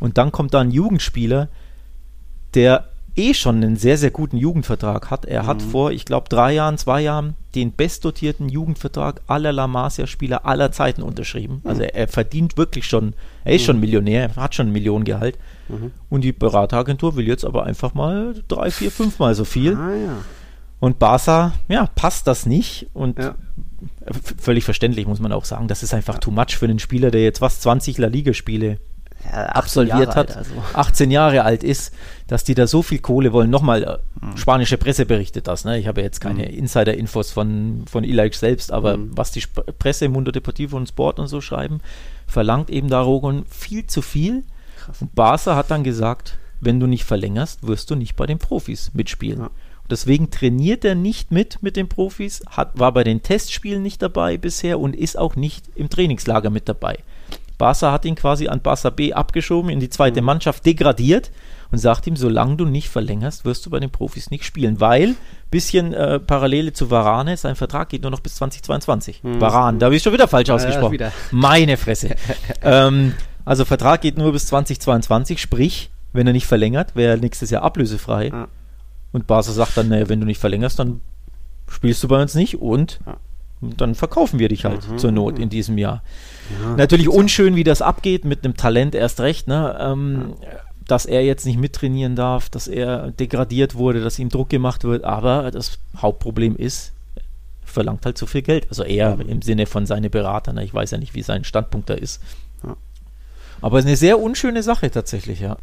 [0.00, 1.48] Und dann kommt da ein Jugendspieler,
[2.54, 5.24] der eh schon einen sehr, sehr guten Jugendvertrag hat.
[5.24, 5.46] Er Mhm.
[5.46, 10.70] hat vor, ich glaube, drei Jahren, zwei Jahren den bestdotierten Jugendvertrag aller La Masia-Spieler aller
[10.72, 11.60] Zeiten unterschrieben.
[11.64, 15.38] Also er, er verdient wirklich schon, er ist schon Millionär, er hat schon ein Millionengehalt.
[15.68, 15.90] Mhm.
[16.08, 19.74] Und die Berateragentur will jetzt aber einfach mal drei, vier, fünfmal so viel.
[19.76, 20.16] Ah ja.
[20.78, 22.86] Und Barca, ja, passt das nicht.
[22.94, 23.34] Und Ja.
[24.38, 27.22] völlig verständlich muss man auch sagen, das ist einfach too much für einen Spieler, der
[27.22, 28.78] jetzt was 20 La Liga-Spiele
[29.24, 30.52] Ja, 18 absolviert Jahre hat, alt, also.
[30.74, 31.92] 18 Jahre alt ist,
[32.26, 33.50] dass die da so viel Kohle wollen.
[33.50, 34.36] Nochmal, äh, Mhm.
[34.36, 35.64] spanische Presse berichtet das.
[35.64, 35.78] Ne?
[35.78, 39.10] Ich habe jetzt keine Insider-Infos von, von Ilaix selbst, aber Mhm.
[39.16, 41.80] was die Sp Presse, Mundo Deportivo und Sport und so schreiben,
[42.26, 44.44] verlangt eben da Rogon viel zu viel.
[45.00, 48.90] Und Barca hat dann gesagt, wenn du nicht verlängerst, wirst du nicht bei den Profis
[48.94, 49.40] mitspielen.
[49.40, 49.50] Ja.
[49.88, 54.36] Deswegen trainiert er nicht mit mit den Profis, hat, war bei den Testspielen nicht dabei
[54.38, 56.98] bisher und ist auch nicht im Trainingslager mit dabei.
[57.60, 59.90] Barca hat ihn quasi an Barca B abgeschoben, in die Mhm.
[59.92, 61.30] zweite Mannschaft degradiert
[61.70, 65.14] und sagt ihm, solange du nicht verlängerst, wirst du bei den Profis nicht spielen, weil,
[65.50, 69.22] bisschen äh, Parallele zu Varane, sein Vertrag geht nur noch bis 2022.
[69.22, 69.40] Mhm.
[69.40, 70.92] Varane, da habe ich schon wieder falsch Ja, ausgesprochen.
[70.92, 71.12] wieder.
[71.30, 72.16] Meine Fresse.
[72.62, 77.50] ähm, also Vertrag geht nur bis 2022, sprich, wenn er nicht verlängert, wäre er nächstes
[77.50, 78.28] Jahr ablösefrei.
[78.28, 78.48] Ja.
[79.12, 81.00] Und Barca sagt dann, naja, wenn du nicht verlängerst, dann
[81.68, 83.16] spielst du bei uns nicht und Ja.
[83.60, 84.98] Dann verkaufen wir dich halt Mhm.
[84.98, 86.02] zur Not in diesem Jahr.
[86.62, 86.76] Ja.
[86.76, 89.76] Natürlich unschön, wie das abgeht, mit einem Talent erst recht, ne?
[89.80, 90.34] Ähm,
[90.86, 95.04] dass er jetzt nicht mittrainieren darf, dass er degradiert wurde, dass ihm Druck gemacht wird,
[95.04, 97.22] aber das Hauptproblem ist, er
[97.64, 98.66] verlangt halt zu viel Geld.
[98.70, 99.28] Also er Mhm.
[99.28, 100.64] im Sinne von seinen Beratern, ne?
[100.64, 102.20] ich weiß ja nicht, wie sein Standpunkt da ist.
[102.64, 102.76] Ja.
[103.62, 105.58] Aber es ist eine sehr unschöne Sache tatsächlich, ja.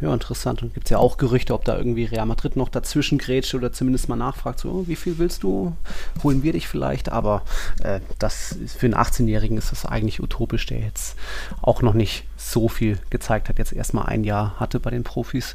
[0.00, 0.62] Ja, interessant.
[0.62, 3.72] Und gibt es ja auch Gerüchte, ob da irgendwie Real Madrid noch dazwischen grätscht oder
[3.72, 5.76] zumindest mal nachfragt, so, oh, wie viel willst du?
[6.22, 7.10] Holen wir dich vielleicht?
[7.10, 7.42] Aber
[7.82, 11.16] äh, das ist, für einen 18-Jährigen ist das eigentlich utopisch, der jetzt
[11.60, 15.54] auch noch nicht so viel gezeigt hat, jetzt erstmal ein Jahr hatte bei den Profis.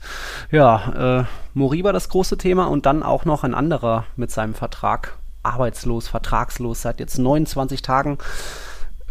[0.52, 5.18] Ja, äh, Moriba das große Thema und dann auch noch ein anderer mit seinem Vertrag
[5.44, 8.18] arbeitslos, vertragslos seit jetzt 29 Tagen.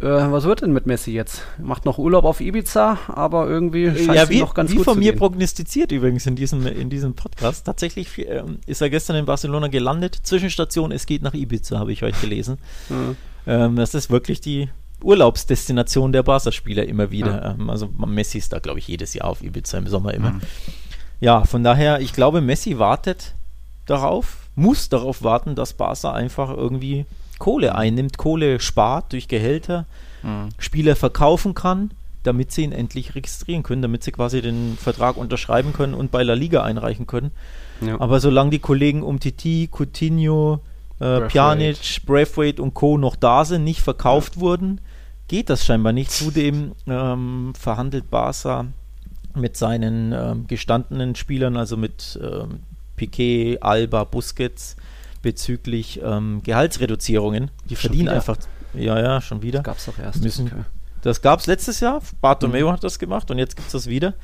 [0.01, 1.43] Äh, was wird denn mit Messi jetzt?
[1.59, 4.95] Macht noch Urlaub auf Ibiza, aber irgendwie scheint ja, wie, noch ganz wie gut von
[4.95, 5.19] zu mir gehen.
[5.19, 7.65] prognostiziert übrigens in diesem, in diesem Podcast.
[7.65, 10.19] Tatsächlich ähm, ist er gestern in Barcelona gelandet.
[10.23, 12.59] Zwischenstation, es geht nach Ibiza, habe ich heute gelesen.
[12.91, 13.17] Mhm.
[13.47, 14.69] Ähm, das ist wirklich die
[15.03, 17.57] Urlaubsdestination der Barca-Spieler immer wieder.
[17.59, 20.33] Ähm, also Messi ist da, glaube ich, jedes Jahr auf Ibiza im Sommer immer.
[20.33, 20.41] Mhm.
[21.21, 23.33] Ja, von daher, ich glaube, Messi wartet
[23.87, 27.07] darauf, muss darauf warten, dass Barca einfach irgendwie
[27.39, 29.87] Kohle einnimmt, Kohle spart durch Gehälter,
[30.23, 30.49] Mhm.
[30.59, 35.73] Spieler verkaufen kann, damit sie ihn endlich registrieren können, damit sie quasi den Vertrag unterschreiben
[35.73, 37.31] können und bei La Liga einreichen können.
[37.81, 38.01] Ja.
[38.01, 40.61] Aber solange die Kollegen um Titi, Coutinho,
[40.99, 41.29] äh, Braithwaite.
[41.29, 42.99] Pjanic, Braithwaite und Co.
[42.99, 44.81] noch da sind, nicht verkauft wurden,
[45.29, 46.11] geht das scheinbar nicht.
[46.11, 48.67] Zudem ähm, verhandelt Barca
[49.35, 52.61] mit seinen ähm, gestandenen Spielern, also mit ähm,
[52.97, 54.77] Piquet, Alba, Busquets,
[55.31, 57.51] bezüglich ähm, Gehaltsreduzierungen.
[57.69, 58.37] Die verdienen einfach,
[58.75, 59.61] ja, ja, schon wieder.
[59.63, 60.23] Gab es doch erst.
[60.23, 60.63] Müssen- Okay.
[61.03, 62.01] Das gab es letztes Jahr.
[62.21, 64.15] Bartomeu hat das gemacht und jetzt gibt es das wieder.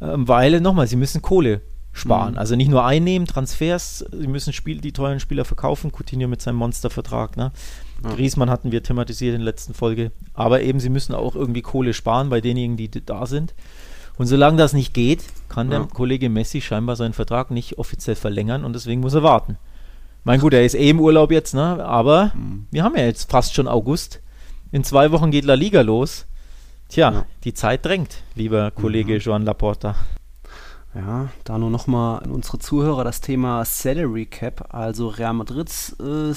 [0.00, 1.60] Ähm, weil, nochmal, sie müssen Kohle
[1.92, 2.32] sparen.
[2.32, 2.38] Mhm.
[2.38, 5.90] Also nicht nur einnehmen, Transfers, sie müssen Spiel, die teuren Spieler verkaufen.
[5.92, 7.36] Coutinho mit seinem Monstervertrag.
[7.36, 7.52] Ne?
[8.04, 8.10] Ja.
[8.14, 10.10] Griezmann hatten wir thematisiert in der letzten Folge.
[10.34, 13.54] Aber eben, sie müssen auch irgendwie Kohle sparen bei denjenigen, die da sind.
[14.18, 15.86] Und solange das nicht geht, kann der Ja.
[15.86, 19.58] Kollege Messi scheinbar seinen Vertrag nicht offiziell verlängern und deswegen muss er warten.
[20.26, 21.84] Mein gut, er ist eh im Urlaub jetzt, ne?
[21.86, 22.66] aber Mhm.
[22.72, 24.20] wir haben ja jetzt fast schon August.
[24.72, 26.26] In zwei Wochen geht La Liga los.
[26.88, 27.24] Tja, Ja.
[27.44, 29.20] die Zeit drängt, lieber Kollege Mhm.
[29.20, 29.94] Joan Laporta.
[30.96, 34.74] Ja, da nur nochmal an unsere Zuhörer das Thema Salary Cap.
[34.74, 36.32] Also Real Madrids äh,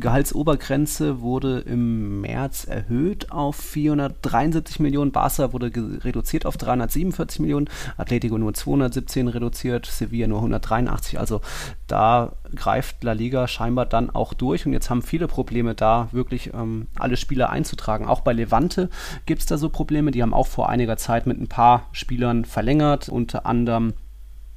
[0.00, 5.12] Gehaltsobergrenze wurde im März erhöht auf 473 Millionen.
[5.12, 5.70] Barca wurde
[6.02, 7.68] reduziert auf 347 Millionen.
[7.98, 9.84] Atletico nur 217 reduziert.
[9.84, 11.18] Sevilla nur 183.
[11.20, 11.42] Also
[11.86, 14.66] da greift La Liga scheinbar dann auch durch.
[14.66, 18.06] Und jetzt haben viele Probleme da, wirklich ähm, alle Spieler einzutragen.
[18.06, 18.90] Auch bei Levante
[19.26, 20.10] gibt es da so Probleme.
[20.10, 23.08] Die haben auch vor einiger Zeit mit ein paar Spielern verlängert.
[23.08, 23.94] Unter anderem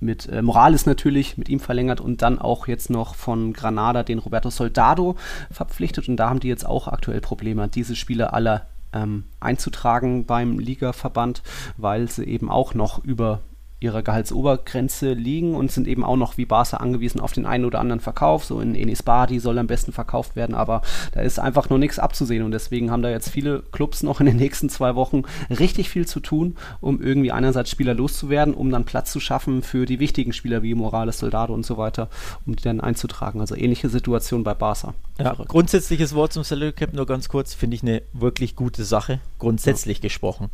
[0.01, 4.19] mit äh, Morales natürlich, mit ihm verlängert und dann auch jetzt noch von Granada den
[4.19, 5.15] Roberto Soldado
[5.51, 10.59] verpflichtet und da haben die jetzt auch aktuell Probleme, diese Spieler alle ähm, einzutragen beim
[10.59, 11.43] Ligaverband,
[11.77, 13.41] weil sie eben auch noch über
[13.81, 17.79] ihrer Gehaltsobergrenze liegen und sind eben auch noch wie Barca angewiesen auf den einen oder
[17.79, 18.45] anderen Verkauf.
[18.45, 21.97] So in Enis Badi soll am besten verkauft werden, aber da ist einfach noch nichts
[21.97, 25.89] abzusehen und deswegen haben da jetzt viele Clubs noch in den nächsten zwei Wochen richtig
[25.89, 29.99] viel zu tun, um irgendwie einerseits Spieler loszuwerden, um dann Platz zu schaffen für die
[29.99, 32.07] wichtigen Spieler wie Morales, Soldado und so weiter,
[32.45, 33.41] um die dann einzutragen.
[33.41, 34.93] Also ähnliche Situation bei Barca.
[35.19, 39.19] Ja, grundsätzliches Wort zum Salary Cap nur ganz kurz, finde ich eine wirklich gute Sache,
[39.39, 40.03] grundsätzlich ja.
[40.03, 40.49] gesprochen.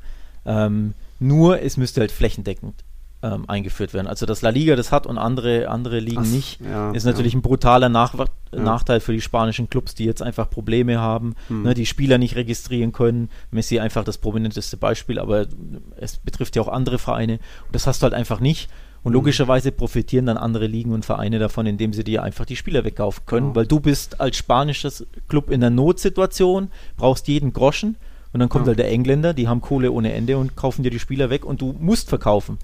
[0.45, 2.86] Ähm, nur es müsste halt flächendeckend
[3.23, 4.07] ähm, eingeführt werden.
[4.07, 7.33] Also dass La Liga das hat und andere, andere Ligen Ach, nicht, ja, ist natürlich
[7.33, 7.39] ja.
[7.39, 8.27] ein brutaler Nach ja.
[8.51, 11.63] Nachteil für die spanischen Clubs, die jetzt einfach Probleme haben, hm.
[11.63, 13.29] ne, die Spieler nicht registrieren können.
[13.51, 15.47] Messi einfach das prominenteste Beispiel, aber
[15.97, 17.33] es betrifft ja auch andere Vereine.
[17.65, 18.69] Und das hast du halt einfach nicht.
[19.03, 19.13] Und hm.
[19.13, 23.23] logischerweise profitieren dann andere Ligen und Vereine davon, indem sie dir einfach die Spieler wegkaufen
[23.25, 27.95] können, weil du bist als spanisches Club in der Notsituation, brauchst jeden Groschen
[28.33, 28.69] und dann kommt ja.
[28.69, 31.61] halt der Engländer, die haben Kohle ohne Ende und kaufen dir die Spieler weg und
[31.61, 32.59] du musst verkaufen.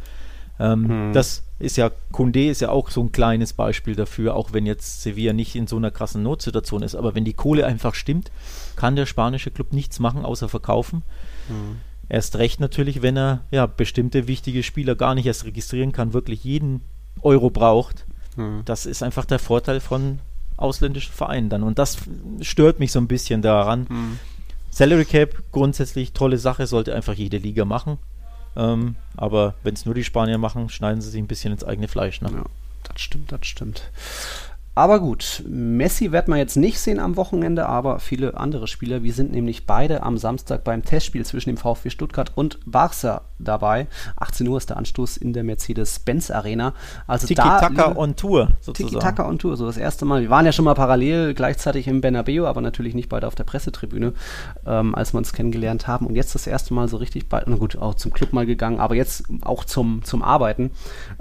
[0.64, 1.14] Ähm, hm.
[1.14, 5.02] Das ist ja, Kunde ist ja auch so ein kleines Beispiel dafür, auch wenn jetzt
[5.02, 6.96] Sevilla nicht in so einer krassen Notsituation ist.
[6.96, 8.32] Aber wenn die Kohle einfach stimmt,
[8.78, 11.04] kann der spanische Club nichts machen, außer verkaufen.
[11.48, 11.78] Hm.
[12.08, 16.44] Erst recht natürlich, wenn er ja bestimmte wichtige Spieler gar nicht erst registrieren kann, wirklich
[16.44, 16.82] jeden
[17.22, 18.06] Euro braucht.
[18.36, 18.62] Hm.
[18.64, 20.20] Das ist einfach der Vorteil von
[20.56, 21.64] ausländischen Vereinen dann.
[21.64, 21.98] Und das
[22.42, 23.88] stört mich so ein bisschen daran.
[23.90, 24.20] Hm.
[24.70, 28.00] Salary Cap, grundsätzlich tolle Sache, sollte einfach jede Liga machen.
[28.56, 31.88] Ähm, aber wenn es nur die Spanier machen, schneiden sie sich ein bisschen ins eigene
[31.88, 32.22] Fleisch.
[32.22, 32.30] Ne?
[32.34, 32.44] Ja,
[32.84, 33.90] das stimmt, das stimmt.
[34.76, 39.04] Aber gut, Messi wird man jetzt nicht sehen am Wochenende, aber viele andere Spieler.
[39.04, 43.88] Wir sind nämlich beide am Samstag beim Testspiel zwischen dem VfB Stuttgart und Barca dabei.
[44.18, 46.74] 18 Uhr ist der Anstoß in der Mercedes-Benz Arena.
[47.06, 48.94] Also Tiki-Taka on Tour sozusagen.
[48.94, 50.22] Tiki-Taka on Tour, so das erste Mal.
[50.22, 53.44] Wir waren ja schon mal parallel gleichzeitig im Bernabeu, aber natürlich nicht beide auf der
[53.44, 54.14] Pressetribüne,
[54.66, 56.08] ähm, als wir uns kennengelernt haben.
[56.08, 58.80] Und jetzt das erste Mal so richtig bald, na gut, auch zum Club mal gegangen,
[58.80, 60.72] aber jetzt auch zum, zum Arbeiten.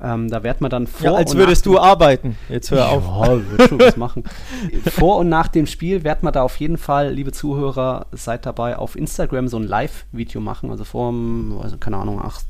[0.01, 1.05] Ähm, da wird man dann vor.
[1.05, 2.37] Ja, als würdest du arbeiten.
[2.49, 3.05] Jetzt hör auf.
[3.05, 4.25] Ja, wird schon was machen.
[4.85, 8.77] Vor und nach dem Spiel wird man da auf jeden Fall, liebe Zuhörer, seid dabei,
[8.77, 10.71] auf Instagram so ein Live-Video machen.
[10.71, 11.13] Also vor,
[11.63, 12.45] also keine Ahnung, 8,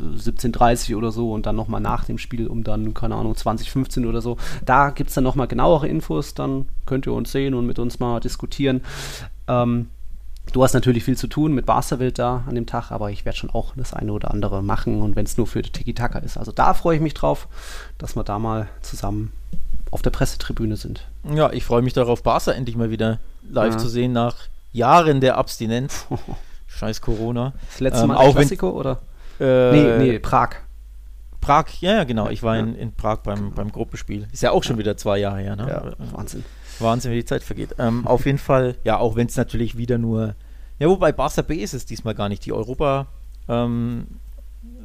[0.00, 4.20] 17.30 oder so und dann nochmal nach dem Spiel um dann, keine Ahnung, 2015 oder
[4.20, 4.36] so.
[4.64, 7.98] Da gibt es dann nochmal genauere Infos, dann könnt ihr uns sehen und mit uns
[7.98, 8.82] mal diskutieren.
[9.48, 9.88] Ähm,
[10.52, 13.36] Du hast natürlich viel zu tun mit Barsterwild da an dem Tag, aber ich werde
[13.36, 16.38] schon auch das eine oder andere machen und wenn es nur für Tiki-Taka ist.
[16.38, 17.48] Also da freue ich mich drauf,
[17.98, 19.32] dass wir da mal zusammen
[19.90, 21.08] auf der Pressetribüne sind.
[21.34, 23.78] Ja, ich freue mich darauf, Barca endlich mal wieder live ja.
[23.78, 24.36] zu sehen nach
[24.72, 26.06] Jahren der Abstinenz.
[26.66, 27.54] Scheiß Corona.
[27.70, 29.00] Das letzte Mal ähm, auch Klassiko, oder?
[29.40, 30.50] Äh, nee, nee, Prag.
[31.40, 32.28] Prag, ja, ja, genau.
[32.28, 32.62] Ich war ja.
[32.62, 34.26] in, in Prag beim, beim Gruppenspiel.
[34.32, 35.56] Ist ja auch schon wieder zwei Jahre her.
[35.56, 35.68] Ne?
[35.68, 36.44] Ja, Wahnsinn.
[36.78, 37.74] Wahnsinn, wie die Zeit vergeht.
[37.78, 40.34] Ähm, auf jeden Fall, ja, auch wenn es natürlich wieder nur.
[40.78, 42.44] Ja, wobei Barca B ist es diesmal gar nicht.
[42.44, 43.06] Die Europa
[43.48, 44.06] ähm,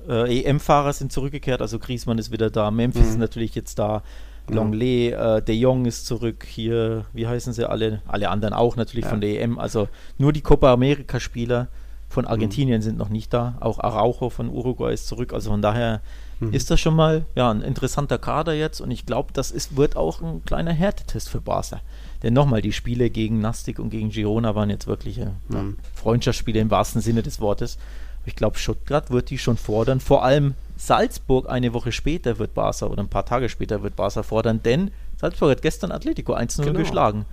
[0.08, 3.10] äh, EM-Fahrer sind zurückgekehrt, also Griezmann ist wieder da, Memphis mhm.
[3.10, 4.04] ist natürlich jetzt da.
[4.50, 8.02] Longley, äh, De Jong ist zurück, hier, wie heißen sie alle?
[8.08, 9.10] Alle anderen auch natürlich ja.
[9.10, 9.58] von der EM.
[9.58, 11.68] Also nur die Copa America-Spieler
[12.10, 12.84] von Argentinien mhm.
[12.84, 13.56] sind noch nicht da.
[13.60, 15.34] Auch Araujo von Uruguay ist zurück.
[15.34, 16.02] Also von daher
[16.40, 16.54] mhm.
[16.54, 19.96] ist das schon mal ja, ein interessanter Kader jetzt und ich glaube, das ist, wird
[19.96, 21.82] auch ein kleiner Härtetest für Barca.
[22.22, 25.32] Denn nochmal, die Spiele gegen Nastic und gegen Girona waren jetzt wirklich mhm.
[25.52, 25.64] ja,
[25.96, 27.78] Freundschaftsspiele im wahrsten Sinne des Wortes.
[28.26, 32.88] Ich glaube, Stuttgart wird die schon fordern, vor allem Salzburg eine Woche später wird Barca
[32.88, 36.80] oder ein paar Tage später wird Barca fordern, denn Salzburg hat gestern Atletico 1-0 genau.
[36.80, 37.26] geschlagen.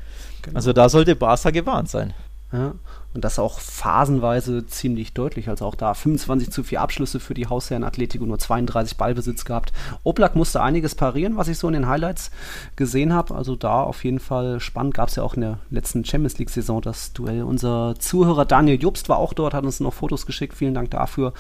[0.43, 0.57] Genau.
[0.57, 2.15] Also da sollte Barca gewarnt sein.
[2.53, 2.75] Ja,
[3.15, 5.49] und das auch phasenweise ziemlich deutlich.
[5.49, 9.73] Also auch da 25 zu 4 Abschlüsse für die Hausherren Atletico, nur 32 Ballbesitz gehabt.
[10.03, 12.33] Oblak musste einiges parieren, was ich so in den Highlights
[12.75, 13.37] gesehen habe.
[13.37, 14.95] Also da auf jeden Fall spannend.
[14.95, 17.45] Gab es ja auch in der letzten Champions League-Saison das Duell.
[17.45, 20.55] Unser Zuhörer Daniel Jobst war auch dort, hat uns noch Fotos geschickt.
[20.55, 21.33] Vielen Dank dafür.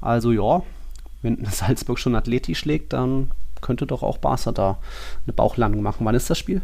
[0.00, 0.62] Also ja,
[1.22, 4.78] wenn Salzburg schon Atleti schlägt, dann könnte doch auch Barca da
[5.26, 6.04] eine Bauchlandung machen.
[6.06, 6.62] Wann ist das Spiel?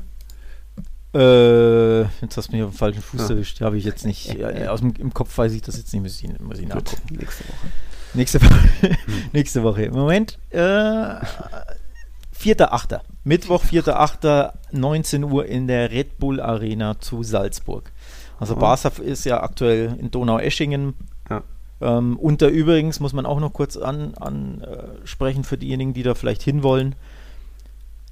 [1.14, 3.28] Äh, jetzt hast du mich auf den falschen Fuß ja.
[3.30, 3.60] erwischt.
[3.60, 4.34] Habe ich jetzt nicht.
[4.38, 7.16] Ja, aus dem, Im Kopf weiß ich das jetzt nicht, muss ich, muss ich nachgucken.
[7.16, 7.68] nächste Woche.
[8.14, 8.58] Nächste Woche.
[9.32, 9.90] nächste Woche.
[9.90, 10.38] Moment.
[10.50, 13.00] Äh, 4.8.
[13.22, 14.52] Mittwoch, 4.8.
[14.72, 17.90] 19 Uhr in der Red Bull Arena zu Salzburg.
[18.40, 18.58] Also Oh.
[18.58, 20.94] Barca ist ja aktuell in Donau-Eschingen.
[21.84, 26.02] Ähm, und da übrigens muss man auch noch kurz ansprechen an, äh, für diejenigen, die
[26.02, 26.94] da vielleicht hinwollen.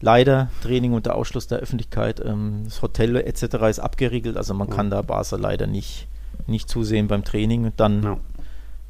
[0.00, 2.20] Leider Training unter Ausschluss der Öffentlichkeit.
[2.24, 3.42] Ähm, das Hotel etc.
[3.70, 4.74] ist abgeriegelt, also man Ja.
[4.74, 6.06] kann da Barca leider nicht,
[6.46, 7.64] nicht zusehen beim Training.
[7.64, 8.16] Und dann Ja.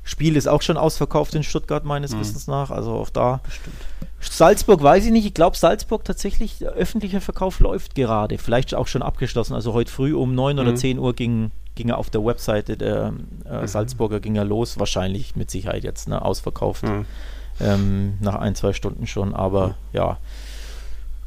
[0.04, 2.20] Spiel ist auch schon ausverkauft in Stuttgart meines Mhm.
[2.20, 3.40] Wissens nach, also auch da.
[3.44, 3.76] Bestimmt.
[4.20, 5.26] Salzburg weiß ich nicht.
[5.26, 8.38] Ich glaube, Salzburg tatsächlich, der öffentliche Verkauf läuft gerade.
[8.38, 9.54] Vielleicht auch schon abgeschlossen.
[9.54, 10.76] Also heute früh um 9 oder Mhm.
[10.76, 13.12] 10 Uhr ging, ging er auf der Webseite der
[13.44, 13.66] äh, Mhm.
[13.66, 14.78] Salzburger ging er los.
[14.78, 16.82] Wahrscheinlich mit Sicherheit jetzt ne, ausverkauft.
[16.84, 17.04] Ja.
[17.60, 19.34] Ähm, nach ein, zwei Stunden schon.
[19.34, 20.18] Aber ja,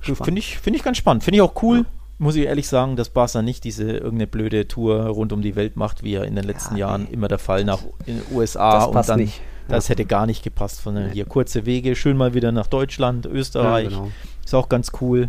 [0.02, 0.26] Spannend.
[0.26, 1.24] finde ich, find ich ganz spannend.
[1.24, 1.80] Finde ich auch cool.
[1.80, 1.86] Ja.
[2.18, 5.76] Muss ich ehrlich sagen, dass Barca nicht diese irgendeine blöde Tour rund um die Welt
[5.76, 7.10] macht, wie ja in den letzten Ja, Jahren nee.
[7.14, 9.42] immer der Fall nach in den USA Das und passt dann nicht.
[9.68, 9.92] das Ja.
[9.92, 11.14] hätte gar nicht gepasst, sondern Nee.
[11.14, 13.92] hier kurze Wege, schön mal wieder nach Deutschland, Österreich.
[13.92, 14.12] Ja, genau.
[14.46, 15.28] Ist auch ganz cool.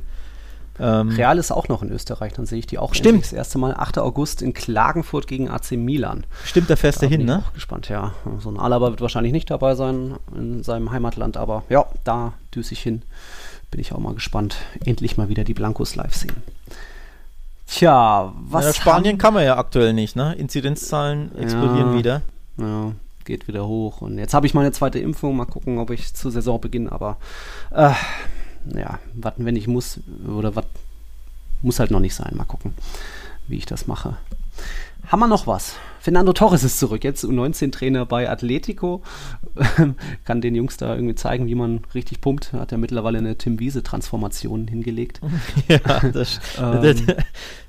[0.78, 3.24] Ähm, Real ist auch noch in Österreich, dann sehe ich die auch Stimmt.
[3.24, 3.74] das erste Mal.
[3.74, 3.98] 8.
[3.98, 6.24] August in Klagenfurt gegen AC Milan.
[6.44, 7.42] Stimmt, da fährst du hin, ne?
[7.46, 8.12] auch gespannt, ja.
[8.40, 12.72] So ein Alaba wird wahrscheinlich nicht dabei sein in seinem Heimatland, aber ja, da düse
[12.72, 13.02] ich hin.
[13.70, 14.56] Bin ich auch mal gespannt.
[14.84, 16.32] Endlich mal wieder die Blancos live sehen.
[17.66, 18.64] Tja, was.
[18.64, 20.34] ja, Spanien kann man ja aktuell nicht, ne?
[20.34, 21.98] Inzidenzzahlen explodieren Ja.
[21.98, 22.22] wieder.
[22.58, 22.92] Ja,
[23.24, 24.02] geht wieder hoch.
[24.02, 25.36] Und jetzt habe ich meine zweite Impfung.
[25.36, 27.16] Mal gucken, ob ich zu Saisonbeginn, aber
[27.72, 27.90] äh,
[28.74, 30.00] ja, warten, wenn ich muss.
[30.26, 30.64] Oder was
[31.62, 32.32] muss halt noch nicht sein.
[32.36, 32.74] Mal gucken,
[33.48, 34.16] wie ich das mache.
[35.08, 35.76] Haben wir noch was?
[36.00, 39.02] Fernando Torres ist zurück, jetzt U19-Trainer bei Atletico.
[40.24, 42.52] Kann den Jungs da irgendwie zeigen, wie man richtig pumpt.
[42.52, 45.20] Hat er mittlerweile eine Tim Wiese-Transformation hingelegt.
[45.68, 45.78] ja,
[46.12, 47.06] das, Ähm.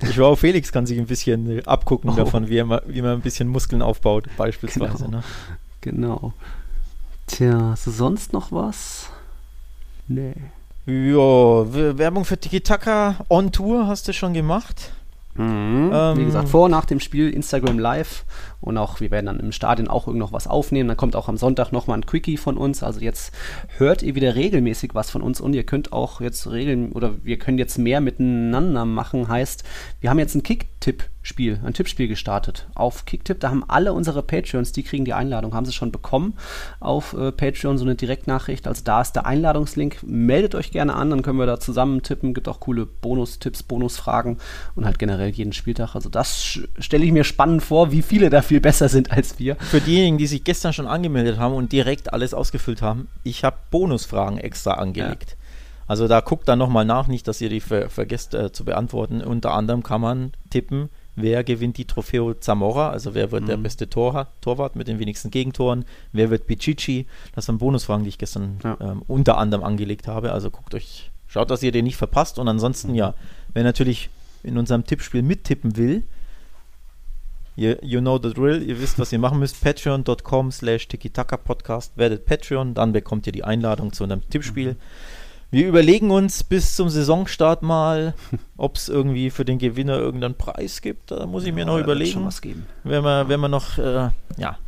[0.02, 2.16] ich Joao Felix kann sich ein bisschen abgucken Oh.
[2.16, 5.06] davon, wie, er, wie man ein bisschen Muskeln aufbaut, beispielsweise.
[5.06, 5.18] Genau.
[5.18, 5.24] Ne?
[5.82, 6.34] Genau.
[7.28, 9.10] Tja, sonst noch was?
[10.08, 10.34] Nee.
[10.90, 14.94] Ja, Werbung für Tiki Taka on Tour hast du schon gemacht.
[15.36, 15.92] Mhm.
[15.94, 18.24] Ähm, Wie gesagt, vor und nach dem Spiel Instagram Live
[18.60, 20.88] und auch, wir werden dann im Stadion auch irgend noch was aufnehmen.
[20.88, 22.82] Dann kommt auch am Sonntag nochmal ein Quickie von uns.
[22.82, 23.32] Also jetzt
[23.78, 27.38] hört ihr wieder regelmäßig was von uns und ihr könnt auch jetzt regeln oder wir
[27.38, 29.28] können jetzt mehr miteinander machen.
[29.28, 29.64] Heißt,
[30.02, 33.40] wir haben jetzt ein Kick-Tipp-Spiel, ein Tippspiel gestartet auf Kicktipp.
[33.40, 36.34] Da haben alle unsere Patreons, die kriegen die Einladung, haben sie schon bekommen
[36.80, 38.68] auf äh, Patreon, so eine Direktnachricht.
[38.68, 40.00] Also da ist der Einladungslink.
[40.04, 42.34] Meldet euch gerne an, dann können wir da zusammen tippen.
[42.34, 44.40] Gibt auch coole Bonustipps, Bonusfragen
[44.76, 45.94] und halt generell jeden Spieltag.
[45.94, 49.56] Also das stelle ich mir spannend vor, wie viele da viel besser sind als wir.
[49.58, 53.58] Für diejenigen, die sich gestern schon angemeldet haben und direkt alles ausgefüllt haben, ich habe
[53.72, 55.38] Bonusfragen extra angelegt.
[55.88, 59.22] Also da guckt dann nochmal nach, nicht, dass ihr die ver vergesst äh, zu beantworten.
[59.22, 63.64] Unter anderem kann man tippen, wer gewinnt die Trofeo Zamora, also wer wird der Mhm.
[63.64, 67.06] beste Tor Torwart mit den wenigsten Gegentoren, wer wird Pichichi.
[67.36, 68.78] Das waren Bonusfragen, die ich gestern Ja.
[68.82, 70.34] ähm, unter anderem angelegt habe.
[70.34, 72.38] Also guckt euch, schaut, dass ihr den nicht verpasst.
[72.38, 73.14] Und ansonsten, ja,
[73.54, 74.10] wer natürlich
[74.44, 76.04] in unserem Tippspiel mittippen will,
[77.58, 79.62] You, you know the drill, ihr wisst, was ihr machen müsst.
[79.64, 80.88] Patreon.com slash
[81.44, 84.76] Podcast, werdet Patreon, dann bekommt ihr die Einladung zu einem Tippspiel.
[85.50, 88.14] Wir überlegen uns bis zum Saisonstart mal,
[88.58, 91.10] ob es irgendwie für den Gewinner irgendeinen Preis gibt.
[91.10, 92.26] Da muss ich mir noch Ja, wird schon überlegen.
[92.26, 92.68] was geben.
[92.84, 94.60] Wenn wir, wenn wir noch, äh, ja,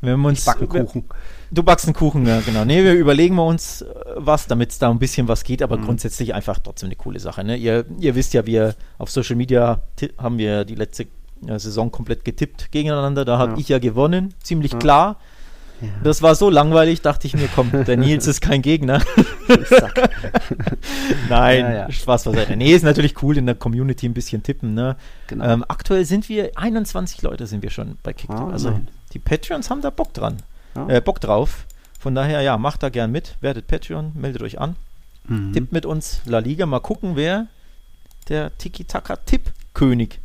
[0.00, 0.44] wenn wir uns.
[0.44, 1.04] Backen Kuchen.
[1.50, 2.64] Du backst einen Kuchen, ja, genau.
[2.64, 5.78] Nee, wir überlegen wir uns äh, was, damit es da ein bisschen was geht, aber
[5.78, 5.86] Mhm.
[5.86, 7.42] grundsätzlich einfach trotzdem eine coole Sache.
[7.42, 7.56] Ne?
[7.56, 9.80] Ihr, ihr wisst ja, wir auf Social Media
[10.18, 11.08] haben wir die letzte
[11.42, 13.24] Saison komplett getippt gegeneinander.
[13.24, 13.58] Da habe Ja.
[13.58, 14.78] ich ja gewonnen, ziemlich Ja.
[14.78, 15.16] klar.
[15.80, 15.88] Ja.
[16.04, 19.02] Das war so langweilig, dachte ich mir, komm, der Nils ist kein Gegner.
[21.28, 21.90] Nein, Ja, ja.
[21.92, 22.56] Spaß beiseite.
[22.56, 24.74] Nee, ist natürlich cool, in der Community ein bisschen tippen.
[24.74, 24.96] Ne?
[25.26, 25.44] Genau.
[25.44, 28.38] Ähm, aktuell sind wir, 21 Leute sind wir schon bei Kicktipp.
[28.40, 28.88] Ah, also immerhin.
[29.12, 30.36] die Patreons haben da Bock dran.
[30.88, 31.66] Äh, Bock drauf.
[32.00, 34.76] Von daher, ja, macht da gern mit, werdet Patreon, meldet euch an,
[35.26, 35.52] Mhm.
[35.54, 37.46] tippt mit uns La Liga, mal gucken, wer
[38.28, 40.18] der Tiki-Taka-Tipp-König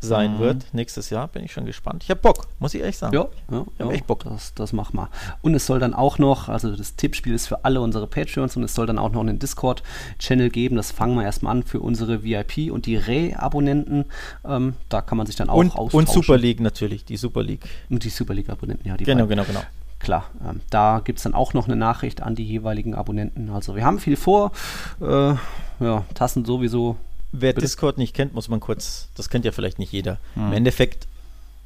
[0.00, 0.38] sein Mhm.
[0.38, 1.28] wird nächstes Jahr.
[1.28, 2.04] Bin ich schon gespannt.
[2.04, 3.14] Ich hab Bock, muss ich ehrlich sagen.
[3.14, 4.24] Ja, ja, Ich hab echt Bock.
[4.24, 5.08] Das, das mach mal.
[5.42, 8.62] Und es soll dann auch noch, also das Tippspiel ist für alle unsere Patreons und
[8.62, 10.76] es soll dann auch noch einen Discord-Channel geben.
[10.76, 14.04] Das fangen wir erstmal an für unsere VIP und die Re-Abonnenten.
[14.44, 15.98] Ähm, da kann man sich dann auch und, austauschen.
[15.98, 17.62] und Super League natürlich, die Super League.
[17.90, 18.96] Und die Super League-Abonnenten, ja.
[18.96, 19.44] Die Genau, beiden.
[19.44, 19.60] genau, genau.
[20.00, 23.50] Klar, ähm, da gibt es dann auch noch eine Nachricht an die jeweiligen Abonnenten.
[23.50, 24.52] Also wir haben viel vor.
[25.00, 25.34] Äh,
[25.80, 26.96] ja, Tassen sowieso.
[27.32, 27.60] Wer Bitte?
[27.62, 30.18] Discord nicht kennt, muss man kurz, das kennt ja vielleicht nicht jeder.
[30.34, 30.48] Hm.
[30.48, 31.06] Im Endeffekt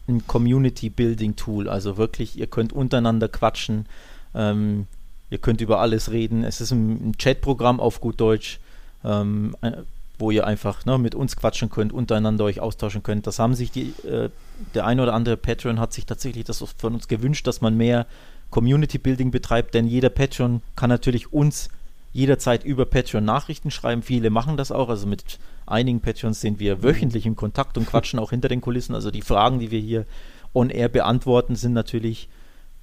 [0.08, 1.68] ein Community-Building-Tool.
[1.68, 3.86] Also wirklich, ihr könnt untereinander quatschen,
[4.34, 4.86] ähm,
[5.30, 6.44] ihr könnt über alles reden.
[6.44, 8.58] Es ist ein, ein Chat-Programm auf gut Deutsch,
[9.04, 9.72] ähm, äh,
[10.18, 13.26] wo ihr einfach ne, mit uns quatschen könnt, untereinander euch austauschen könnt.
[13.26, 14.30] Das haben sich die, äh,
[14.74, 18.06] der eine oder andere Patreon hat sich tatsächlich das von uns gewünscht, dass man mehr
[18.50, 21.70] Community Building betreibt, denn jeder Patreon kann natürlich uns
[22.12, 24.02] jederzeit über Patreon Nachrichten schreiben.
[24.02, 24.88] Viele machen das auch.
[24.88, 28.94] Also mit einigen Patreons sind wir wöchentlich im Kontakt und quatschen auch hinter den Kulissen.
[28.94, 30.06] Also die Fragen, die wir hier
[30.54, 32.28] on air beantworten, sind natürlich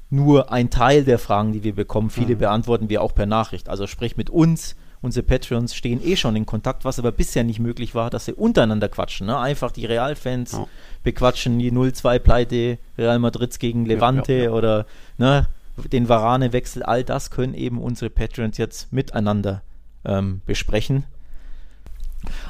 [0.10, 2.10] nur ein Teil der Fragen, die wir bekommen.
[2.10, 2.40] Viele mhm.
[2.40, 3.70] beantworten wir auch per Nachricht.
[3.70, 4.76] Also sprich mit uns.
[5.02, 8.34] Unsere Patreons stehen eh schon in Kontakt, was aber bisher nicht möglich war, dass sie
[8.34, 9.28] untereinander quatschen.
[9.28, 9.38] Ne?
[9.38, 10.68] Einfach die Realfans ja.
[11.04, 14.86] bequatschen die 0-2-Pleite Real Madrids gegen Levante ja, ja, oder
[15.18, 15.48] ne,
[15.88, 16.84] den Varane-Wechsel.
[16.84, 19.62] All das können eben unsere Patreons jetzt miteinander
[20.06, 21.06] ähm, besprechen.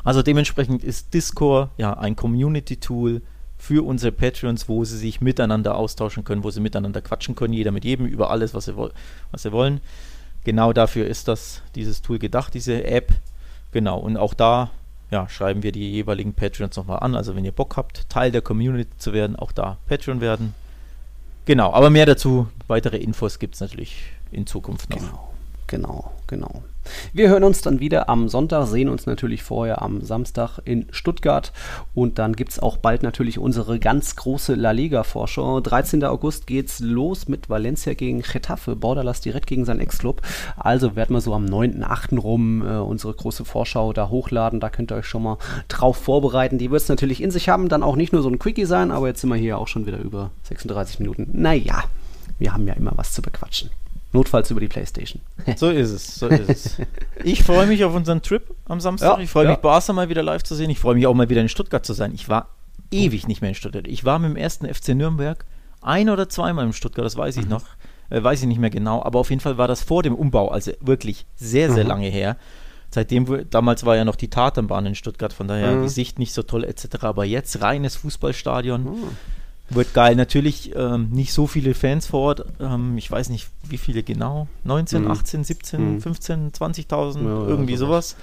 [0.03, 3.21] Also dementsprechend ist Discord ja ein Community-Tool,
[3.59, 7.71] für unsere Patreons, wo sie sich miteinander austauschen können, wo sie miteinander quatschen können, jeder
[7.71, 9.81] mit jedem über alles, was sie, was sie wollen.
[10.45, 13.11] Genau dafür ist das, dieses Tool gedacht, diese App.
[13.71, 14.71] Genau, und auch da
[15.11, 17.15] ja, schreiben wir die jeweiligen Patreons nochmal an.
[17.15, 20.55] Also wenn ihr Bock habt, Teil der Community zu werden, auch da Patreon werden.
[21.49, 24.99] Genau, aber mehr dazu, weitere Infos gibt es natürlich in Zukunft noch.
[24.99, 25.33] Genau,
[25.69, 26.63] genau, genau.
[27.13, 31.53] Wir hören uns dann wieder am Sonntag, sehen uns natürlich vorher am Samstag in Stuttgart
[31.93, 35.61] und dann gibt es auch bald natürlich unsere ganz große La Liga-Vorschau.
[35.61, 36.03] 13.
[36.03, 40.21] August geht's los mit Valencia gegen Getafe, Borderlass direkt gegen seinen Ex-Club.
[40.57, 42.19] Also werden wir so am 9.8.
[42.19, 44.59] rum äh, unsere große Vorschau da hochladen.
[44.59, 46.57] Da könnt ihr euch schon mal drauf vorbereiten.
[46.57, 48.91] Die wird es natürlich in sich haben, dann auch nicht nur so ein Quickie sein,
[48.91, 51.29] aber jetzt sind wir hier auch schon wieder über 36 Minuten.
[51.33, 51.83] Naja,
[52.39, 53.69] wir haben ja immer was zu bequatschen.
[54.11, 55.21] Notfalls über die Playstation.
[55.55, 56.77] so ist es, so ist es.
[57.23, 59.17] Ich freue mich auf unseren Trip am Samstag.
[59.17, 59.51] Ja, ich freue ja.
[59.51, 60.69] mich, Barca mal wieder live zu sehen.
[60.69, 62.13] Ich freue mich auch mal wieder in Stuttgart zu sein.
[62.13, 62.49] Ich war
[62.91, 63.87] ewig nicht mehr in Stuttgart.
[63.87, 65.45] Ich war mit dem ersten FC Nürnberg
[65.81, 67.51] ein oder zweimal in Stuttgart, das weiß ich mhm.
[67.51, 67.65] noch.
[68.09, 70.49] Äh, weiß ich nicht mehr genau, aber auf jeden Fall war das vor dem Umbau,
[70.49, 71.89] also wirklich sehr, sehr mhm.
[71.89, 72.37] lange her.
[72.91, 75.83] Seitdem, damals war ja noch die Tatanbahn in Stuttgart, von daher mhm.
[75.83, 77.03] die Sicht nicht so toll etc.
[77.03, 78.97] Aber jetzt reines Fußballstadion.
[79.69, 80.15] Wird geil.
[80.15, 82.45] Natürlich ähm, nicht so viele Fans vor Ort.
[82.59, 84.47] Ähm, ich weiß nicht, wie viele genau.
[84.63, 85.11] 19, mhm.
[85.11, 86.01] 18, 17, mhm.
[86.01, 88.15] 15, 20.000, ja, irgendwie sowas.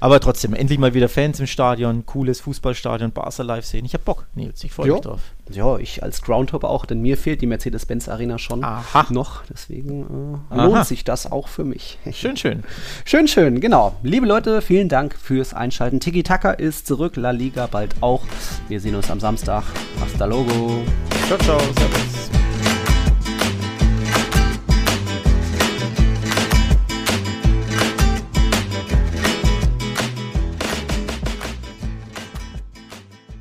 [0.00, 3.84] Aber trotzdem, endlich mal wieder Fans im Stadion, cooles Fußballstadion, Barca live sehen.
[3.84, 5.20] Ich hab Bock, Nils, ich freue mich drauf.
[5.50, 9.06] Ja, ich als Groundhopper auch, denn mir fehlt die Mercedes-Benz Arena schon Aha.
[9.10, 9.42] noch.
[9.50, 11.98] Deswegen äh, lohnt sich das auch für mich.
[12.12, 12.64] Schön, schön.
[13.04, 13.94] Schön, schön, genau.
[14.02, 16.00] Liebe Leute, vielen Dank fürs Einschalten.
[16.00, 18.22] Tiki Taka ist zurück, La Liga bald auch.
[18.68, 19.64] Wir sehen uns am Samstag.
[20.00, 20.82] Hasta logo.
[21.26, 21.58] Ciao, ciao.
[21.58, 22.49] Servus.